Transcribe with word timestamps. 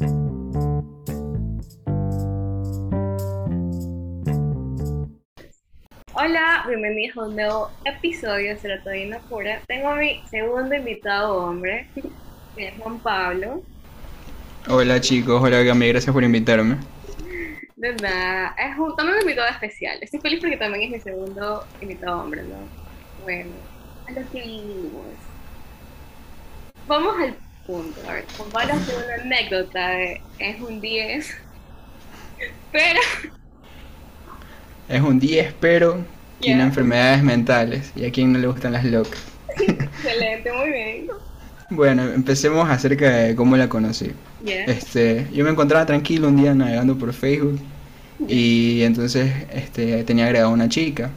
Hola, 0.00 0.14
bienvenidos 6.66 7.18
a 7.18 7.26
un 7.26 7.36
nuevo 7.36 7.70
episodio 7.84 8.54
de 8.54 8.58
Serotonina 8.58 9.18
Pura. 9.18 9.60
Tengo 9.66 9.90
a 9.90 9.96
mi 9.96 10.22
segundo 10.30 10.74
invitado 10.74 11.36
hombre, 11.36 11.86
que 12.56 12.68
es 12.68 12.74
Juan 12.78 12.98
Pablo. 13.00 13.62
Hola 14.68 15.02
chicos, 15.02 15.42
hola 15.42 15.62
Gami, 15.62 15.88
gracias 15.88 16.14
por 16.14 16.24
invitarme. 16.24 16.78
De 17.76 17.94
nada, 17.96 18.54
es 18.58 18.78
un, 18.78 18.96
también 18.96 19.16
un 19.16 19.22
invitado 19.22 19.48
especial. 19.48 19.98
Estoy 20.00 20.20
feliz 20.20 20.40
porque 20.40 20.56
también 20.56 20.84
es 20.84 20.90
mi 20.90 21.00
segundo 21.00 21.66
invitado 21.82 22.22
hombre, 22.22 22.42
¿no? 22.44 22.56
Bueno, 23.22 23.50
a 24.08 24.12
lo 24.12 24.26
que 24.30 24.40
vinimos. 24.40 25.04
Vamos 26.86 27.20
al 27.20 27.49
punto. 27.70 28.00
A 28.08 28.14
ver, 28.14 28.24
Pablo 28.52 28.74
hace 28.74 28.92
una 28.96 29.22
anécdota 29.22 29.88
de 29.90 30.20
es 30.38 30.60
un 30.60 30.80
10, 30.80 31.36
pero 32.72 33.00
Es 34.88 35.00
un 35.00 35.20
10, 35.20 35.54
pero 35.60 36.04
tiene 36.40 36.64
enfermedades 36.64 37.22
mentales 37.22 37.92
y 37.94 38.04
a 38.06 38.10
quien 38.10 38.32
no 38.32 38.40
le 38.40 38.48
gustan 38.48 38.72
las 38.72 38.84
locas. 38.84 39.20
excelente, 39.56 40.52
muy 40.52 40.70
bien. 40.70 41.06
Bueno, 41.70 42.02
empecemos 42.02 42.68
acerca 42.68 43.08
de 43.08 43.36
cómo 43.36 43.56
la 43.56 43.68
conocí. 43.68 44.10
Yeah. 44.44 44.64
Este, 44.64 45.28
yo 45.32 45.44
me 45.44 45.50
encontraba 45.50 45.86
tranquilo 45.86 46.26
un 46.26 46.36
día 46.36 46.54
navegando 46.54 46.98
por 46.98 47.12
Facebook 47.12 47.60
y 48.26 48.82
entonces 48.82 49.32
este, 49.52 50.02
tenía 50.02 50.24
agregado 50.24 50.50
una 50.50 50.68
chica 50.68 51.10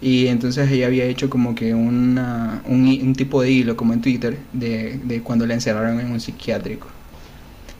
y 0.00 0.26
entonces 0.28 0.70
ella 0.70 0.86
había 0.86 1.04
hecho 1.04 1.28
como 1.30 1.54
que 1.54 1.74
una, 1.74 2.62
un, 2.66 2.86
un 3.02 3.14
tipo 3.14 3.42
de 3.42 3.50
hilo 3.50 3.76
como 3.76 3.92
en 3.92 4.00
Twitter 4.00 4.38
de, 4.52 4.98
de 5.04 5.22
cuando 5.22 5.46
la 5.46 5.54
encerraron 5.54 6.00
en 6.00 6.10
un 6.10 6.20
psiquiátrico. 6.20 6.88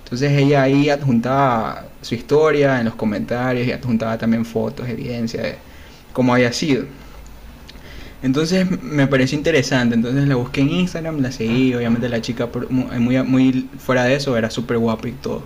Entonces 0.04 0.32
ella 0.32 0.62
ahí 0.62 0.90
adjuntaba 0.90 1.86
su 2.02 2.14
historia 2.16 2.80
en 2.80 2.86
los 2.86 2.94
comentarios 2.96 3.66
y 3.66 3.72
adjuntaba 3.72 4.18
también 4.18 4.44
fotos, 4.44 4.88
evidencia 4.88 5.42
de 5.42 5.56
cómo 6.12 6.34
había 6.34 6.52
sido. 6.52 6.86
Entonces 8.22 8.66
me 8.82 9.06
pareció 9.06 9.38
interesante, 9.38 9.94
entonces 9.94 10.28
la 10.28 10.34
busqué 10.36 10.60
en 10.60 10.70
Instagram, 10.70 11.20
la 11.20 11.32
seguí, 11.32 11.74
obviamente 11.74 12.08
la 12.08 12.20
chica 12.20 12.48
mu- 12.68 12.88
muy, 13.00 13.22
muy 13.22 13.70
fuera 13.78 14.04
de 14.04 14.14
eso 14.16 14.36
era 14.36 14.50
súper 14.50 14.78
guapa 14.78 15.08
y 15.08 15.12
todo. 15.12 15.44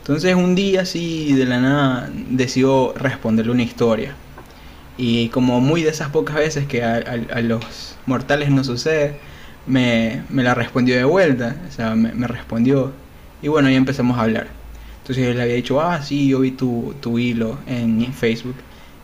Entonces 0.00 0.34
un 0.36 0.54
día 0.54 0.82
así 0.82 1.34
de 1.34 1.46
la 1.46 1.60
nada 1.60 2.10
decidió 2.30 2.94
responderle 2.96 3.52
una 3.52 3.62
historia. 3.64 4.16
Y 4.96 5.28
como 5.30 5.60
muy 5.60 5.82
de 5.82 5.90
esas 5.90 6.10
pocas 6.10 6.36
veces 6.36 6.66
que 6.66 6.82
a, 6.84 6.96
a- 6.96 7.36
a 7.38 7.40
los 7.42 7.98
mortales 8.06 8.50
no 8.50 8.64
sucede, 8.64 9.20
me, 9.66 10.22
me 10.30 10.42
la 10.42 10.54
respondió 10.54 10.96
de 10.96 11.04
vuelta, 11.04 11.56
o 11.68 11.72
sea, 11.72 11.94
me, 11.94 12.26
respondió. 12.26 12.92
Y 13.42 13.48
bueno, 13.48 13.68
ya 13.70 13.76
empezamos 13.76 14.18
a 14.18 14.22
hablar. 14.22 14.48
Entonces 15.02 15.24
yo 15.26 15.34
le 15.34 15.42
había 15.42 15.54
dicho, 15.54 15.80
ah, 15.80 16.02
sí, 16.02 16.28
yo 16.28 16.40
vi 16.40 16.52
tu, 16.52 16.94
tu 17.00 17.18
hilo 17.18 17.58
en 17.66 18.12
Facebook. 18.12 18.56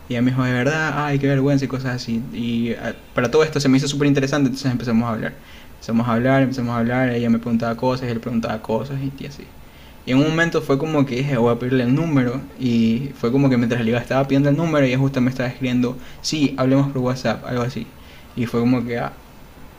Y 0.09 0.13
ella 0.13 0.21
me 0.21 0.31
dijo, 0.31 0.43
de 0.43 0.51
verdad, 0.51 1.05
ay, 1.05 1.19
qué 1.19 1.27
vergüenza 1.27 1.65
y 1.65 1.67
cosas 1.67 1.95
así. 1.95 2.21
Y 2.33 2.73
ah, 2.73 2.93
para 3.13 3.31
todo 3.31 3.43
esto 3.43 3.59
se 3.59 3.69
me 3.69 3.77
hizo 3.77 3.87
súper 3.87 4.07
interesante, 4.07 4.47
entonces 4.47 4.71
empezamos 4.71 5.05
a 5.07 5.13
hablar. 5.13 5.33
Empezamos 5.75 6.07
a 6.07 6.13
hablar, 6.13 6.41
empezamos 6.43 6.75
a 6.75 6.79
hablar, 6.79 7.09
ella 7.09 7.29
me 7.29 7.39
preguntaba 7.39 7.75
cosas, 7.77 8.09
él 8.09 8.19
preguntaba 8.19 8.61
cosas 8.61 8.97
y 9.19 9.25
así. 9.25 9.43
Y 10.05 10.11
en 10.11 10.17
un 10.17 10.27
momento 10.29 10.61
fue 10.61 10.77
como 10.77 11.05
que 11.05 11.15
dije, 11.17 11.37
voy 11.37 11.53
a 11.53 11.59
pedirle 11.59 11.83
el 11.83 11.95
número. 11.95 12.41
Y 12.59 13.11
fue 13.15 13.31
como 13.31 13.49
que 13.49 13.57
mientras 13.57 13.83
le 13.83 13.95
estaba 13.95 14.27
pidiendo 14.27 14.49
el 14.49 14.57
número, 14.57 14.85
ella 14.85 14.97
justo 14.97 15.21
me 15.21 15.29
estaba 15.29 15.49
escribiendo, 15.49 15.97
sí, 16.21 16.53
hablemos 16.57 16.91
por 16.91 17.01
WhatsApp, 17.01 17.45
algo 17.45 17.63
así. 17.63 17.87
Y 18.35 18.45
fue 18.45 18.59
como 18.59 18.85
que, 18.85 18.99
ah. 18.99 19.13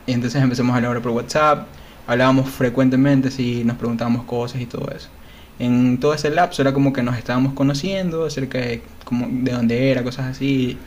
Y 0.07 0.13
entonces 0.13 0.41
empezamos 0.41 0.73
a 0.73 0.77
hablar 0.77 1.01
por 1.01 1.11
WhatsApp, 1.11 1.67
hablábamos 2.07 2.49
frecuentemente, 2.49 3.31
sí, 3.31 3.63
nos 3.65 3.77
preguntábamos 3.77 4.23
cosas 4.25 4.61
y 4.61 4.65
todo 4.65 4.91
eso. 4.95 5.09
En 5.57 5.99
todo 5.99 6.13
ese 6.13 6.29
lapso 6.29 6.61
era 6.61 6.73
como 6.73 6.93
que 6.93 7.01
nos 7.01 7.17
estábamos 7.17 7.53
conociendo 7.53 8.25
acerca 8.25 8.59
de, 8.59 8.81
como, 9.03 9.27
de 9.29 9.51
dónde 9.51 9.91
era, 9.91 10.03
cosas 10.03 10.27
así. 10.27 10.77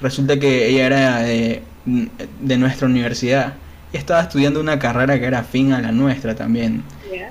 Resulta 0.00 0.38
que 0.38 0.68
ella 0.68 0.86
era 0.86 1.18
de, 1.20 1.62
de 2.40 2.58
nuestra 2.58 2.86
universidad 2.86 3.54
y 3.92 3.96
estaba 3.96 4.20
estudiando 4.22 4.60
una 4.60 4.78
carrera 4.78 5.18
que 5.18 5.24
era 5.26 5.40
afín 5.40 5.72
a 5.72 5.80
la 5.80 5.92
nuestra 5.92 6.34
también 6.34 6.82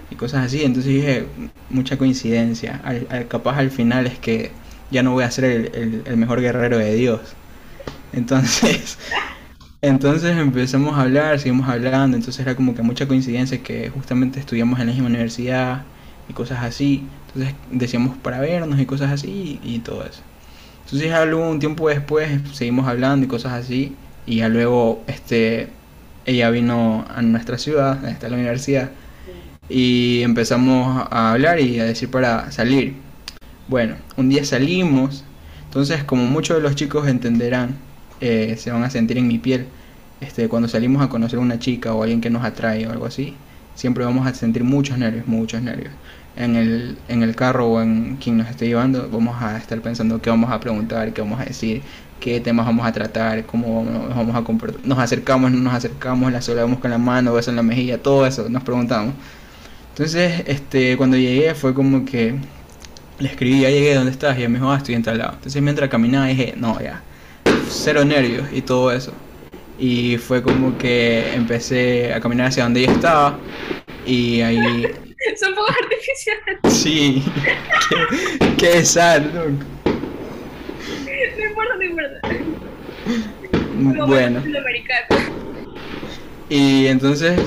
Y 0.10 0.16
cosas 0.16 0.46
así. 0.46 0.64
Entonces 0.64 0.94
dije, 0.94 1.28
mucha 1.70 1.98
coincidencia. 1.98 2.82
Al, 2.84 3.28
capaz 3.28 3.58
al 3.58 3.72
final 3.72 4.08
es 4.08 4.18
que 4.20 4.52
ya 4.92 5.04
no 5.04 5.12
voy 5.12 5.24
a 5.24 5.32
ser 5.32 5.46
el, 5.46 6.02
el- 6.06 6.18
mejor 6.18 6.42
guerrero 6.42 6.78
de 6.78 6.94
Dios. 6.96 7.22
Entonces, 8.14 8.98
entonces 9.82 10.38
empezamos 10.38 10.98
a 10.98 11.02
hablar, 11.04 11.40
seguimos 11.40 11.70
hablando. 11.70 12.18
Entonces 12.18 12.42
era 12.42 12.56
como 12.56 12.76
que 12.76 12.82
mucha 12.84 13.08
coincidencia 13.08 13.64
que 13.64 13.90
justamente 13.90 14.40
estudiamos 14.40 14.80
en 14.80 14.88
la 14.88 14.94
misma 14.94 15.08
universidad 15.10 15.84
y 16.30 16.34
cosas 16.34 16.64
así. 16.64 17.08
Entonces 17.28 17.56
decíamos 17.72 18.18
para 18.18 18.40
vernos 18.40 18.80
y 18.80 18.86
cosas 18.86 19.12
así 19.12 19.60
y, 19.64 19.80
todo 19.80 20.04
eso. 20.06 20.22
Entonces 20.86 21.10
ya 21.10 21.26
luego 21.26 21.50
un 21.50 21.60
tiempo 21.60 21.90
después 21.90 22.30
seguimos 22.54 22.88
hablando 22.88 23.26
y 23.26 23.30
cosas 23.30 23.54
así. 23.54 23.96
Y 24.26 24.38
ya 24.38 24.50
luego 24.50 25.04
este, 25.08 25.70
ella 26.26 26.50
vino 26.50 27.06
a 27.10 27.22
nuestra 27.22 27.58
ciudad, 27.58 28.04
está 28.06 28.30
la 28.30 28.36
universidad 28.38 28.92
y 29.70 30.22
empezamos 30.22 31.08
a 31.10 31.32
hablar 31.32 31.60
y 31.60 31.80
a 31.80 31.86
decir 31.86 32.10
para 32.10 32.52
salir. 32.52 32.96
Bueno, 33.68 33.96
un 34.16 34.30
día 34.30 34.46
salimos, 34.46 35.24
entonces 35.66 36.04
como 36.04 36.26
muchos 36.26 36.58
de 36.58 36.64
los 36.64 36.76
chicos 36.76 37.08
entenderán, 37.08 37.76
eh, 38.22 38.56
se 38.58 38.72
van 38.72 38.84
a 38.84 38.90
sentir 38.90 39.18
en 39.18 39.28
mi 39.28 39.38
piel, 39.38 39.68
este, 40.22 40.48
cuando 40.48 40.68
salimos 40.68 41.02
a 41.04 41.10
conocer 41.10 41.38
a 41.40 41.42
una 41.42 41.60
chica 41.60 41.94
o 41.94 42.02
alguien 42.02 42.22
que 42.22 42.30
nos 42.30 42.44
atrae 42.44 42.88
o 42.88 42.92
algo 42.92 43.06
así, 43.06 43.36
siempre 43.76 44.04
vamos 44.06 44.26
a 44.26 44.34
sentir 44.34 44.64
muchos 44.64 44.98
nervios, 44.98 45.28
muchos 45.28 45.62
nervios. 45.62 45.92
En 46.36 46.56
el, 46.56 46.98
en 47.08 47.24
el 47.24 47.36
carro 47.36 47.68
o 47.68 47.82
en 47.82 48.18
quien 48.18 48.38
nos 48.38 48.48
esté 48.48 48.68
llevando, 48.68 49.10
vamos 49.12 49.42
a 49.42 49.58
estar 49.58 49.80
pensando 49.82 50.22
qué 50.22 50.30
vamos 50.30 50.52
a 50.52 50.60
preguntar, 50.60 51.12
qué 51.12 51.22
vamos 51.22 51.40
a 51.40 51.46
decir, 51.46 51.82
qué 52.20 52.40
temas 52.40 52.66
vamos 52.66 52.86
a 52.86 52.92
tratar, 52.92 53.46
cómo 53.46 53.84
nos 53.84 54.16
vamos 54.16 54.36
a 54.36 54.44
comportar. 54.44 54.80
Nos 54.86 55.00
acercamos, 55.00 55.52
no 55.52 55.60
nos 55.60 55.74
acercamos, 55.74 56.32
la 56.32 56.42
saludamos 56.42 56.80
con 56.80 56.92
la 56.92 56.98
mano, 56.98 57.34
beso 57.34 57.50
en 57.50 57.56
la 57.56 57.64
mejilla, 57.64 58.02
todo 58.02 58.26
eso, 58.26 58.50
nos 58.50 58.64
preguntamos. 58.64 59.14
Entonces, 59.97 60.44
este, 60.46 60.96
cuando 60.96 61.18
llegué 61.18 61.56
fue 61.56 61.74
como 61.74 62.06
que 62.06 62.35
le 63.18 63.28
escribí, 63.28 63.62
ya 63.62 63.72
llegué, 63.72 63.96
¿dónde 63.96 64.12
estás? 64.12 64.38
Y 64.38 64.41
ella 64.41 64.50
me 64.50 64.59
dijo, 64.59 64.72
ah, 64.72 64.78
estoy 64.78 64.94
en 64.94 65.02
tal 65.02 65.18
lado. 65.18 65.34
Entonces 65.34 65.59
mientras 65.59 65.90
caminaba 65.90 66.28
dije, 66.28 66.53
no, 66.56 66.80
ya, 66.80 67.02
cero 67.68 68.06
nervios 68.06 68.46
y 68.53 68.62
todo 68.62 68.91
eso. 68.91 69.12
Y 69.80 70.18
fue 70.18 70.44
como 70.44 70.78
que 70.78 71.34
empecé 71.34 72.13
a 72.13 72.19
caminar 72.19 72.50
hacia 72.50 72.62
donde 72.62 72.81
ella 72.81 72.91
estaba 72.91 73.40
y 74.06 74.41
ahí, 74.41 74.84
Son 75.36 75.56
fuegos 75.56 75.75
artificiales. 75.81 76.59
sí, 76.68 77.24
qué, 78.56 78.84
qué 78.84 78.84
loco. 79.34 79.66
No 81.36 81.44
importa, 81.44 81.75
no 81.75 81.84
importa. 81.84 82.22
Bueno. 84.06 84.44
Y 86.50 86.86
entonces 86.86 87.40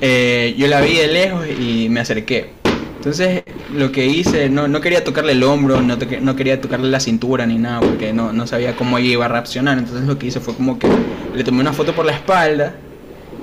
eh, 0.00 0.54
yo 0.58 0.66
la 0.68 0.80
vi 0.80 0.96
de 0.96 1.08
lejos 1.08 1.46
y 1.48 1.88
me 1.90 2.00
acerqué. 2.00 2.56
Entonces 2.96 3.44
lo 3.68 3.92
que 3.92 4.06
hice, 4.06 4.48
no, 4.50 4.68
no 4.68 4.80
quería 4.80 5.04
tocarle 5.04 5.32
el 5.32 5.42
hombro, 5.42 5.82
no, 5.82 5.96
no 6.20 6.36
quería 6.36 6.60
tocarle 6.60 6.88
la 6.90 7.00
cintura 7.00 7.46
ni 7.46 7.58
nada, 7.58 7.84
porque 7.84 8.12
no, 8.12 8.32
no 8.32 8.46
sabía 8.46 8.76
cómo 8.76 8.98
ella 8.98 9.08
iba 9.10 9.24
a 9.26 9.28
reaccionar. 9.28 9.78
Entonces 9.78 10.06
lo 10.06 10.18
que 10.18 10.26
hice 10.28 10.40
fue 10.40 10.54
como 10.56 10.78
que 10.78 10.98
le 11.32 11.44
tomé 11.44 11.60
una 11.60 11.72
foto 11.72 11.94
por 11.94 12.04
la 12.06 12.12
espalda 12.12 12.82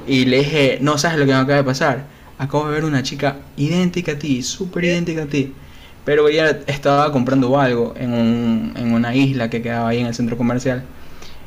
y 0.05 0.25
le 0.25 0.39
dije, 0.39 0.77
no 0.81 0.97
sabes 0.97 1.17
lo 1.19 1.25
que 1.25 1.31
me 1.31 1.37
acaba 1.37 1.57
de 1.57 1.63
pasar. 1.63 2.09
Acabo 2.37 2.67
de 2.67 2.73
ver 2.75 2.85
una 2.85 3.03
chica 3.03 3.47
idéntica 3.55 4.13
a 4.13 4.19
ti, 4.19 4.41
súper 4.43 4.85
idéntica 4.85 5.23
a 5.23 5.27
ti. 5.27 5.55
Pero 6.03 6.27
ella 6.27 6.61
estaba 6.67 7.11
comprando 7.11 7.59
algo 7.59 7.93
en, 7.97 8.13
un- 8.13 8.73
en 8.75 8.93
una 8.93 9.15
isla 9.15 9.49
que 9.49 9.61
quedaba 9.61 9.89
ahí 9.89 9.99
en 9.99 10.07
el 10.07 10.13
centro 10.15 10.35
comercial. 10.37 10.89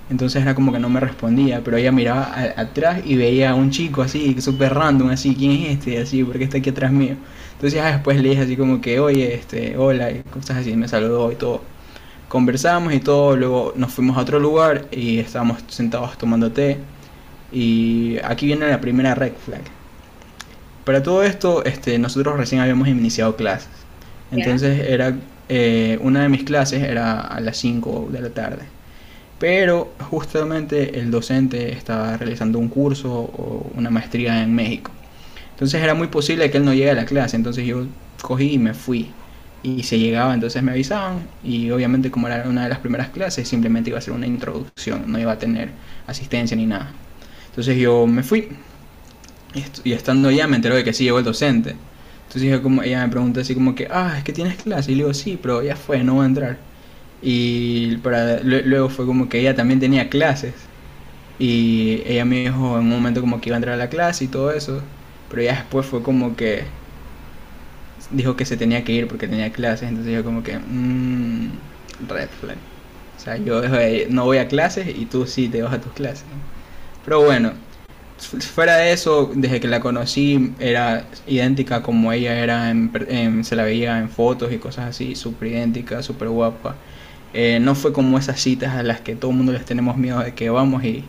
Entonces 0.09 0.43
era 0.43 0.55
como 0.55 0.72
que 0.72 0.78
no 0.78 0.89
me 0.89 1.00
respondía, 1.00 1.62
pero 1.65 1.77
ella 1.77 1.91
miraba 1.93 2.25
a- 2.25 2.61
atrás 2.61 3.00
y 3.05 3.17
veía 3.17 3.50
a 3.50 3.55
un 3.55 3.71
chico 3.71 4.03
así, 4.03 4.41
súper 4.41 4.72
random, 4.75 5.11
así, 5.11 5.34
¿quién 5.34 5.53
es 5.53 5.71
este? 5.78 5.99
Así, 5.99 6.22
porque 6.25 6.44
está 6.44 6.59
aquí 6.59 6.71
atrás 6.71 6.93
mío. 6.93 7.17
Entonces 7.55 7.75
ya 7.75 7.87
después 7.93 8.21
le 8.21 8.31
dije 8.31 8.43
así 8.43 8.56
como 8.56 8.81
que, 8.81 9.00
oye, 9.00 9.34
este, 9.34 9.77
hola, 9.77 10.10
y 10.13 10.22
cosas 10.25 10.59
así, 10.59 10.77
me 10.77 10.89
saludó 10.89 11.33
y 11.33 11.36
todo. 11.36 11.63
Conversamos 12.28 12.95
y 12.95 13.01
todo, 13.01 13.36
luego 13.36 13.72
nos 13.77 13.92
fuimos 13.95 14.16
a 14.19 14.21
otro 14.22 14.39
lugar 14.41 14.89
y 14.92 15.19
estábamos 15.21 15.63
sentados 15.69 16.19
tomando 16.19 16.53
té. 16.53 16.78
Y 17.53 18.19
aquí 18.25 18.47
viene 18.47 18.69
la 18.69 18.80
primera 18.80 19.15
red 19.15 19.34
flag. 19.36 19.63
Para 20.84 21.03
todo 21.03 21.22
esto, 21.25 21.65
este, 21.65 21.98
nosotros 21.98 22.36
recién 22.36 22.60
habíamos 22.60 22.89
iniciado 22.89 23.36
clases. 23.36 23.86
Entonces 24.30 24.80
era, 24.89 25.19
eh, 25.48 25.98
una 26.01 26.22
de 26.22 26.28
mis 26.28 26.45
clases 26.45 26.83
era 26.83 27.21
a 27.21 27.41
las 27.41 27.57
5 27.57 28.09
de 28.10 28.21
la 28.21 28.30
tarde. 28.30 28.69
Pero 29.38 29.94
justamente 30.10 30.98
el 30.98 31.10
docente 31.10 31.72
estaba 31.72 32.16
realizando 32.16 32.59
un 32.59 32.68
curso 32.68 33.12
o 33.12 33.71
una 33.74 33.91
maestría 33.91 34.42
en 34.42 34.54
México. 34.54 34.91
Entonces 35.53 35.83
era 35.83 35.94
muy 35.94 36.09
posible 36.09 36.50
que 36.50 36.59
él 36.59 36.65
no 36.65 36.74
llegue 36.74 36.91
a 36.91 36.94
la 36.94 37.06
clase. 37.06 37.36
Entonces 37.36 37.66
yo 37.66 37.86
cogí 38.22 38.53
y 38.54 38.59
me 38.59 38.74
fui. 38.74 39.12
Y 39.62 39.83
se 39.84 39.98
llegaba, 39.98 40.34
entonces 40.34 40.62
me 40.62 40.72
avisaban. 40.72 41.28
Y 41.44 41.71
obviamente 41.71 42.10
como 42.10 42.28
era 42.28 42.48
una 42.48 42.65
de 42.65 42.68
las 42.71 42.78
primeras 42.80 43.10
clases, 43.10 43.48
simplemente 43.48 43.91
iba 43.91 43.98
a 43.98 44.03
ser 44.03 44.15
una 44.15 44.27
introducción. 44.27 45.04
No 45.10 45.18
iba 45.18 45.33
a 45.33 45.39
tener 45.39 45.71
asistencia 46.06 46.56
ni 46.56 46.66
nada. 46.66 46.92
Entonces 47.50 47.77
yo 47.78 48.06
me 48.06 48.22
fui. 48.22 48.48
Y 49.54 49.60
est- 49.60 49.80
Y 49.86 49.92
estando 49.92 50.28
allá 50.28 50.47
me 50.47 50.56
enteré 50.56 50.77
de 50.77 50.84
que 50.84 50.92
sí 50.92 51.04
llegó 51.04 51.18
el 51.18 51.24
docente. 51.24 51.77
Entonces 52.27 52.42
ella, 52.42 52.62
como, 52.62 52.82
ella 52.82 53.04
me 53.06 53.10
pregunta 53.10 53.41
así 53.41 53.54
como 53.54 53.74
que, 53.74 53.89
ah, 53.91 54.16
es 54.18 54.24
que 54.24 54.32
tienes 54.32 54.56
clase. 54.62 54.92
Y 54.92 54.94
le 54.97 55.03
digo, 55.04 55.15
sí, 55.15 55.39
pero 55.41 55.62
ya 55.62 55.77
fue, 55.77 56.03
no 56.04 56.16
va 56.16 56.24
a 56.24 56.27
entrar. 56.27 56.59
Y 57.22 57.97
para, 57.98 58.41
luego 58.42 58.89
fue 58.89 59.07
como 59.07 59.28
que 59.28 59.41
ella 59.41 59.54
también 59.54 59.80
tenía 59.80 60.09
clases. 60.09 60.54
Y 61.39 62.03
ella 62.07 62.24
me 62.24 62.41
dijo 62.41 62.78
en 62.78 62.84
un 62.84 62.89
momento 62.89 63.21
como 63.21 63.41
que 63.41 63.51
iba 63.51 63.57
a 63.57 63.59
entrar 63.59 63.74
a 63.74 63.78
la 63.78 63.89
clase 63.89 64.24
y 64.24 64.28
todo 64.28 64.53
eso. 64.53 64.83
Pero 65.30 65.42
ya 65.42 65.54
después 65.57 65.86
fue 65.86 66.03
como 66.03 66.36
que 66.36 66.65
dijo 68.10 68.36
que 68.36 68.45
se 68.45 68.57
tenía 68.57 68.84
que 68.84 68.92
ir 68.92 69.09
porque 69.09 69.28
tenía 69.28 69.53
clases. 69.53 69.89
Entonces 69.89 70.15
yo 70.15 70.24
como 70.24 70.42
que, 70.42 70.59
mmm, 70.59 71.51
red 72.09 72.28
flag. 72.41 72.57
O 73.16 73.21
sea, 73.21 73.36
yo 73.39 73.63
no 74.10 74.24
voy 74.24 74.39
a 74.39 74.48
clases 74.48 74.89
y 74.97 75.07
tú 75.07 75.27
sí 75.27 75.48
te 75.48 75.63
vas 75.63 75.72
a 75.74 75.80
tus 75.80 75.92
clases. 75.92 76.24
Pero 77.04 77.22
bueno, 77.24 77.53
fuera 78.54 78.77
de 78.77 78.92
eso, 78.92 79.30
desde 79.34 79.60
que 79.60 79.68
la 79.68 79.80
conocí 79.80 80.54
era 80.59 81.07
idéntica 81.27 81.83
como 81.83 82.13
ella 82.13 82.39
era, 82.39 82.71
en, 82.71 83.45
se 83.45 83.57
la 83.57 83.65
veía 83.65 83.98
en 83.98 84.10
fotos 84.10 84.53
y 84.53 84.59
cosas 84.59 84.86
así, 84.86 85.15
súper 85.15 85.48
idéntica, 85.48 86.03
súper 86.03 86.28
guapa. 86.28 86.77
Eh, 87.34 87.59
no 87.61 87.75
fue 87.75 87.93
como 87.93 88.19
esas 88.19 88.41
citas 88.41 88.75
a 88.75 88.83
las 88.83 89.01
que 89.01 89.15
todo 89.15 89.31
el 89.31 89.37
mundo 89.37 89.53
les 89.53 89.65
tenemos 89.65 89.97
miedo 89.97 90.21
de 90.21 90.34
que 90.34 90.49
vamos 90.49 90.84
y 90.84 91.05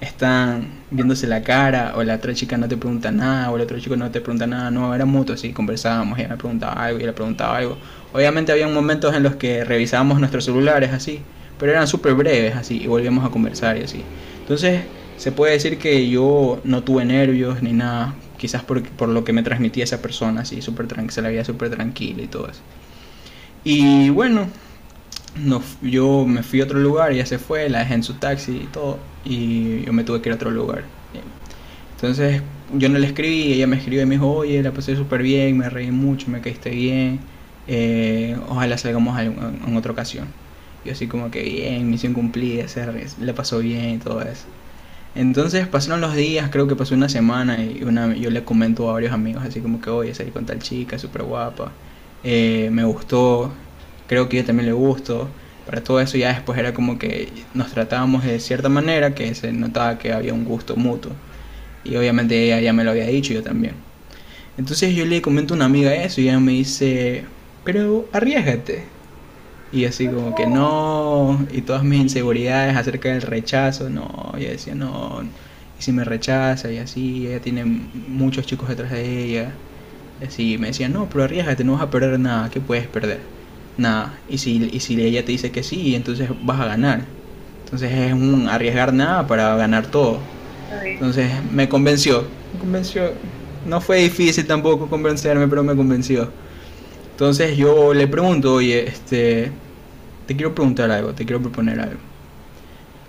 están 0.00 0.68
viéndose 0.90 1.26
la 1.26 1.42
cara 1.42 1.94
o 1.96 2.02
la 2.02 2.16
otra 2.16 2.34
chica 2.34 2.56
no 2.56 2.68
te 2.68 2.76
pregunta 2.76 3.10
nada 3.10 3.50
o 3.50 3.56
el 3.56 3.62
otro 3.62 3.78
chico 3.80 3.96
no 3.96 4.10
te 4.10 4.20
pregunta 4.20 4.46
nada, 4.46 4.70
no, 4.70 4.94
era 4.94 5.06
mutuo, 5.06 5.34
así 5.34 5.52
conversábamos, 5.52 6.18
ella 6.18 6.28
me 6.28 6.36
preguntaba 6.36 6.74
algo 6.74 7.00
y 7.00 7.04
le 7.04 7.12
preguntaba 7.12 7.56
algo. 7.56 7.78
Obviamente 8.12 8.52
había 8.52 8.68
momentos 8.68 9.14
en 9.14 9.22
los 9.22 9.36
que 9.36 9.64
revisábamos 9.64 10.18
nuestros 10.20 10.44
celulares 10.44 10.92
así, 10.92 11.20
pero 11.58 11.72
eran 11.72 11.86
súper 11.86 12.14
breves 12.14 12.54
así 12.54 12.82
y 12.82 12.86
volvíamos 12.86 13.24
a 13.24 13.30
conversar 13.30 13.78
y 13.78 13.82
así. 13.82 14.02
Entonces 14.40 14.82
se 15.16 15.32
puede 15.32 15.54
decir 15.54 15.78
que 15.78 16.08
yo 16.08 16.60
no 16.64 16.82
tuve 16.82 17.04
nervios 17.04 17.62
ni 17.62 17.72
nada, 17.72 18.14
quizás 18.36 18.62
por, 18.62 18.82
por 18.82 19.08
lo 19.08 19.24
que 19.24 19.32
me 19.32 19.42
transmitía 19.42 19.84
esa 19.84 20.02
persona, 20.02 20.42
así, 20.42 20.60
súper 20.60 20.86
se 21.10 21.22
la 21.22 21.28
veía 21.28 21.44
súper 21.44 21.70
tranquila 21.70 22.22
y 22.22 22.26
todo 22.26 22.48
eso. 22.48 22.60
Y 23.64 24.10
bueno, 24.10 24.46
no, 25.38 25.62
yo 25.82 26.24
me 26.26 26.42
fui 26.42 26.60
a 26.60 26.64
otro 26.64 26.78
lugar, 26.78 27.12
ella 27.12 27.26
se 27.26 27.38
fue, 27.38 27.68
la 27.68 27.80
dejé 27.80 27.94
en 27.94 28.02
su 28.02 28.14
taxi 28.14 28.62
y 28.64 28.66
todo, 28.66 28.98
y 29.24 29.82
yo 29.84 29.92
me 29.92 30.04
tuve 30.04 30.20
que 30.22 30.28
ir 30.28 30.32
a 30.32 30.36
otro 30.36 30.50
lugar. 30.50 30.84
Entonces 31.94 32.42
yo 32.74 32.88
no 32.88 32.98
le 32.98 33.06
escribí, 33.06 33.52
ella 33.54 33.66
me 33.66 33.76
escribió 33.76 34.02
y 34.02 34.06
me 34.06 34.16
dijo, 34.16 34.30
oye, 34.30 34.62
la 34.62 34.72
pasé 34.72 34.96
súper 34.96 35.22
bien, 35.22 35.56
me 35.56 35.68
reí 35.70 35.90
mucho, 35.90 36.28
me 36.30 36.40
caíste 36.40 36.70
bien, 36.70 37.20
eh, 37.68 38.36
ojalá 38.48 38.78
salgamos 38.78 39.18
en, 39.20 39.76
otra 39.76 39.92
ocasión. 39.92 40.26
Yo 40.84 40.92
así 40.92 41.06
como 41.06 41.30
que 41.30 41.42
bien, 41.42 41.90
misión 41.90 42.12
cumplida, 42.14 42.68
se, 42.68 42.86
le 43.20 43.34
pasó 43.34 43.58
bien 43.58 43.94
y 43.94 43.98
todo 43.98 44.20
eso. 44.22 44.46
Entonces 45.14 45.66
pasaron 45.66 46.00
los 46.00 46.14
días, 46.14 46.50
creo 46.50 46.68
que 46.68 46.76
pasó 46.76 46.94
una 46.94 47.08
semana 47.08 47.62
y 47.62 47.82
una, 47.84 48.14
yo 48.14 48.30
le 48.30 48.44
comento 48.44 48.90
a 48.90 48.94
varios 48.94 49.12
amigos 49.12 49.44
así 49.44 49.60
como 49.60 49.80
que, 49.80 49.90
oye, 49.90 50.14
salí 50.14 50.30
con 50.30 50.44
tal 50.46 50.58
chica, 50.58 50.98
súper 50.98 51.22
guapa, 51.22 51.72
eh, 52.22 52.68
me 52.72 52.84
gustó, 52.84 53.52
creo 54.08 54.28
que 54.28 54.38
yo 54.38 54.44
también 54.44 54.66
le 54.66 54.72
gusto. 54.72 55.28
Para 55.66 55.82
todo 55.82 56.00
eso 56.00 56.16
ya 56.16 56.28
después 56.32 56.58
era 56.58 56.72
como 56.72 56.98
que 56.98 57.28
nos 57.54 57.72
tratábamos 57.72 58.24
de 58.24 58.38
cierta 58.38 58.68
manera 58.68 59.14
que 59.14 59.34
se 59.34 59.52
notaba 59.52 59.98
que 59.98 60.12
había 60.12 60.32
un 60.32 60.44
gusto 60.44 60.76
mutuo. 60.76 61.12
Y 61.84 61.96
obviamente 61.96 62.42
ella 62.44 62.60
ya 62.60 62.72
me 62.72 62.84
lo 62.84 62.90
había 62.92 63.06
dicho 63.06 63.32
y 63.32 63.36
yo 63.36 63.42
también. 63.42 63.74
Entonces 64.58 64.94
yo 64.94 65.04
le 65.04 65.20
comento 65.22 65.54
a 65.54 65.56
una 65.56 65.66
amiga 65.66 65.94
eso 65.94 66.20
y 66.20 66.28
ella 66.28 66.40
me 66.40 66.52
dice, 66.52 67.24
pero 67.64 68.08
arriesgate. 68.12 68.84
Y 69.72 69.84
así 69.84 70.08
como 70.08 70.34
que 70.34 70.46
no, 70.46 71.44
y 71.52 71.62
todas 71.62 71.82
mis 71.84 72.00
inseguridades 72.00 72.76
acerca 72.76 73.08
del 73.10 73.22
rechazo, 73.22 73.90
no, 73.90 74.32
yo 74.38 74.48
decía 74.48 74.74
no, 74.74 75.22
y 75.78 75.82
si 75.82 75.92
me 75.92 76.04
rechaza 76.04 76.70
y 76.72 76.78
así, 76.78 77.26
ella 77.26 77.40
tiene 77.40 77.64
muchos 77.64 78.46
chicos 78.46 78.68
detrás 78.68 78.92
de 78.92 79.24
ella. 79.24 79.52
Y 80.20 80.24
así 80.24 80.58
me 80.58 80.68
decía, 80.68 80.88
no, 80.88 81.08
pero 81.10 81.24
arriesgate, 81.24 81.64
no 81.64 81.74
vas 81.74 81.82
a 81.82 81.90
perder 81.90 82.18
nada, 82.18 82.48
¿qué 82.50 82.60
puedes 82.60 82.86
perder? 82.86 83.35
Nada. 83.78 84.18
Y 84.28 84.38
si, 84.38 84.70
y 84.72 84.80
si 84.80 85.00
ella 85.00 85.24
te 85.24 85.32
dice 85.32 85.50
que 85.50 85.62
sí, 85.62 85.94
entonces 85.94 86.30
vas 86.42 86.60
a 86.60 86.66
ganar. 86.66 87.04
Entonces 87.64 87.92
es 87.92 88.12
un 88.12 88.48
arriesgar 88.48 88.92
nada 88.92 89.26
para 89.26 89.56
ganar 89.56 89.86
todo. 89.86 90.18
Entonces 90.84 91.30
me 91.52 91.68
convenció, 91.68 92.24
me 92.54 92.60
convenció. 92.60 93.12
No 93.66 93.80
fue 93.80 93.98
difícil 93.98 94.46
tampoco 94.46 94.88
convencerme, 94.88 95.48
pero 95.48 95.64
me 95.64 95.74
convenció. 95.74 96.30
Entonces 97.12 97.56
yo 97.56 97.92
le 97.92 98.06
pregunto, 98.06 98.54
oye, 98.54 98.86
este, 98.86 99.50
te 100.26 100.36
quiero 100.36 100.54
preguntar 100.54 100.90
algo, 100.90 101.12
te 101.12 101.24
quiero 101.24 101.40
proponer 101.40 101.80
algo. 101.80 101.98